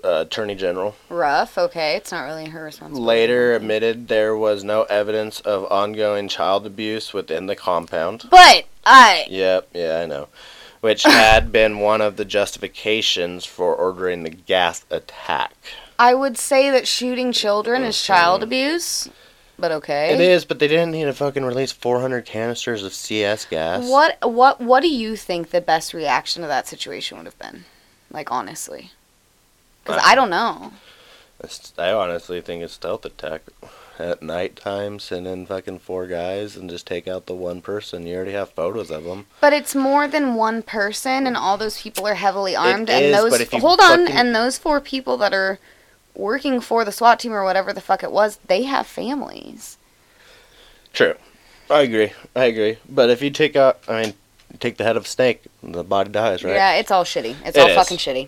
[0.04, 0.96] uh, attorney general.
[1.10, 1.58] rough.
[1.58, 3.06] Okay, it's not really her responsibility.
[3.06, 8.28] Later admitted there was no evidence of ongoing child abuse within the compound.
[8.30, 9.26] But I.
[9.30, 10.28] Yep, yeah, I know.
[10.82, 15.54] Which had been one of the justifications for ordering the gas attack.
[16.00, 19.08] I would say that shooting children is child abuse,
[19.60, 20.12] but okay.
[20.16, 23.88] It is, but they didn't need to fucking release 400 canisters of CS gas.
[23.88, 27.66] What what what do you think the best reaction to that situation would have been?
[28.10, 28.90] Like honestly.
[29.86, 30.74] Cuz Uh, I don't know.
[31.78, 33.42] I honestly think it's stealth attack
[33.98, 35.00] at night time.
[35.00, 38.06] Send in fucking four guys and just take out the one person.
[38.06, 39.26] You already have photos of them.
[39.40, 43.16] But it's more than one person and all those people are heavily armed and is,
[43.16, 45.60] those but Hold on, and those four people that are
[46.16, 49.78] working for the SWAT team or whatever the fuck it was, they have families.
[50.94, 51.16] True.
[51.70, 52.12] I agree.
[52.36, 52.78] I agree.
[52.88, 54.14] But if you take out, I mean,
[54.60, 56.54] take the head of a snake, the body dies, right?
[56.54, 57.36] Yeah, it's all shitty.
[57.46, 57.76] It's It all is.
[57.76, 58.28] fucking shitty.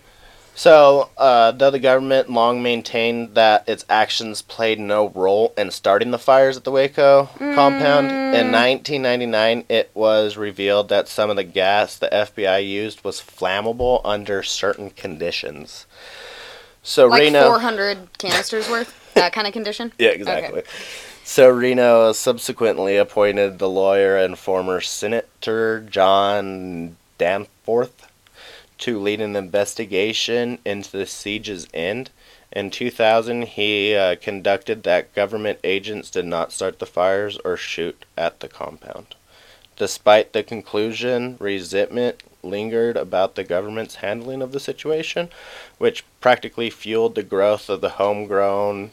[0.55, 6.11] So, uh, though the government long maintained that its actions played no role in starting
[6.11, 11.43] the fires at the Waco compound, in 1999 it was revealed that some of the
[11.43, 15.87] gas the FBI used was flammable under certain conditions.
[16.83, 19.91] So Like Reno, 400 canisters worth, that kind of condition.
[19.97, 20.61] yeah, exactly.
[21.23, 28.07] So Reno subsequently appointed the lawyer and former Senator John Danforth
[28.83, 32.09] to lead an investigation into the siege's end.
[32.51, 38.03] In 2000, he uh, conducted that government agents did not start the fires or shoot
[38.17, 39.15] at the compound.
[39.77, 45.29] Despite the conclusion, resentment lingered about the government's handling of the situation,
[45.77, 48.91] which practically fueled the growth of the homegrown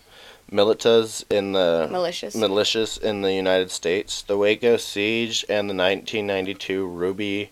[0.53, 2.37] militias in the Malicious.
[2.37, 4.23] militias in the United States.
[4.23, 7.51] The Waco siege and the 1992 Ruby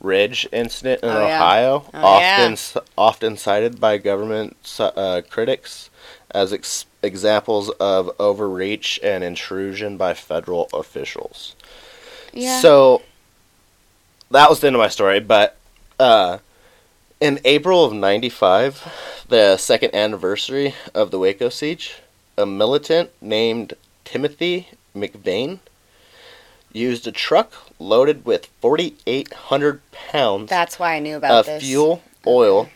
[0.00, 1.44] Ridge incident in Oh, yeah.
[1.44, 2.80] Idaho, Oh, often yeah.
[2.96, 5.90] often cited by government uh, critics
[6.30, 11.56] as ex- examples of overreach and intrusion by federal officials.
[12.32, 12.60] yeah.
[12.60, 13.02] So
[14.30, 15.56] that was the end of my story, but
[15.98, 16.38] uh,
[17.20, 21.96] in April of 95, the second anniversary of the Waco siege,
[22.36, 23.74] a militant named
[24.04, 25.58] Timothy McVeigh
[26.72, 31.62] used a truck loaded with 4,800 pounds That's why I knew about of this.
[31.62, 32.68] fuel, oil,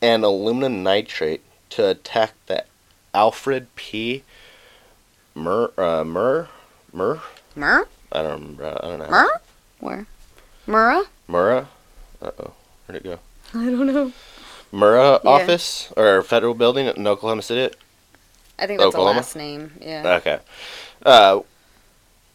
[0.00, 2.64] and aluminum nitrate to attack the
[3.12, 4.22] Alfred P.
[5.34, 6.48] Mur, uh, Mur,
[6.92, 7.20] Mur,
[7.56, 7.86] Mur?
[8.12, 8.66] I don't remember.
[8.82, 9.10] I don't know.
[9.10, 9.40] Mur?
[9.80, 10.06] Where?
[10.66, 11.04] Murrah?
[11.28, 11.66] Murrah?
[12.22, 12.52] Uh oh.
[12.86, 13.18] Where'd it go?
[13.52, 14.12] I don't know.
[14.72, 15.30] Murrah Yeah.
[15.30, 17.74] office or federal building in Oklahoma City?
[18.58, 19.18] I think that's Oklahoma?
[19.18, 19.72] a last name.
[19.80, 20.14] Yeah.
[20.20, 20.38] Okay.
[21.04, 21.40] Uh,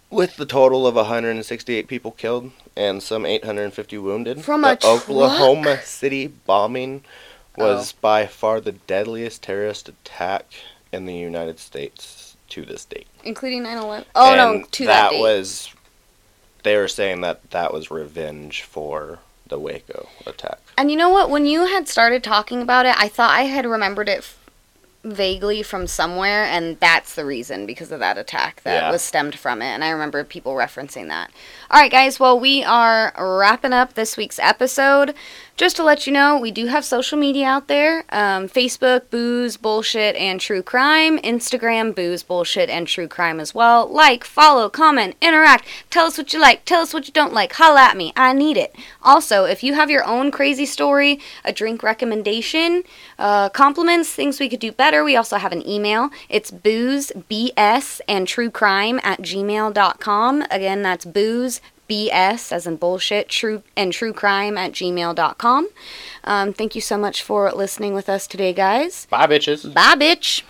[0.09, 5.03] with the total of 168 people killed and some 850 wounded, From the truck?
[5.03, 7.03] Oklahoma City bombing
[7.57, 7.97] was Oh.
[8.01, 10.45] by far the deadliest terrorist attack
[10.91, 13.07] in the United States to this date.
[13.23, 14.05] Including 9/11.
[14.15, 15.19] Oh no, to that, date.
[15.21, 15.69] was.
[16.63, 20.59] They were saying that that was revenge for the Waco attack.
[20.77, 21.29] And you know what?
[21.29, 24.23] When you had started talking about it, I thought I had remembered it
[25.03, 28.91] vaguely from somewhere, and that's the reason because of that attack that Yeah.
[28.91, 29.67] was stemmed from it.
[29.67, 31.31] And I remember people referencing that.
[31.71, 32.19] All right, guys.
[32.19, 35.13] Well, we are wrapping up this week's episode.
[35.59, 39.57] Just to let you know, we do have social media out there um, Facebook, Booze,
[39.57, 41.19] Bullshit, and True Crime.
[41.19, 43.85] Instagram, Booze, Bullshit, and True Crime as well.
[43.85, 45.67] Like, follow, comment, interact.
[45.89, 46.63] Tell us what you like.
[46.63, 47.51] Tell us what you don't like.
[47.51, 48.13] Holla at me.
[48.15, 48.73] I need it.
[49.03, 52.83] Also, if you have your own crazy story, a drink recommendation,
[53.17, 56.09] uh, compliments, things we could do better, we also have an email.
[56.29, 60.43] It's booze, BS, and true crime at gmail.com.
[60.49, 65.69] Again, that's booze, BS, as in bullshit, true and true crime at gmail.com.
[66.23, 69.07] Um, thank you so much for listening with us today, guys.
[69.07, 69.73] Bye, bitches.
[69.73, 70.43] Bye, bitch.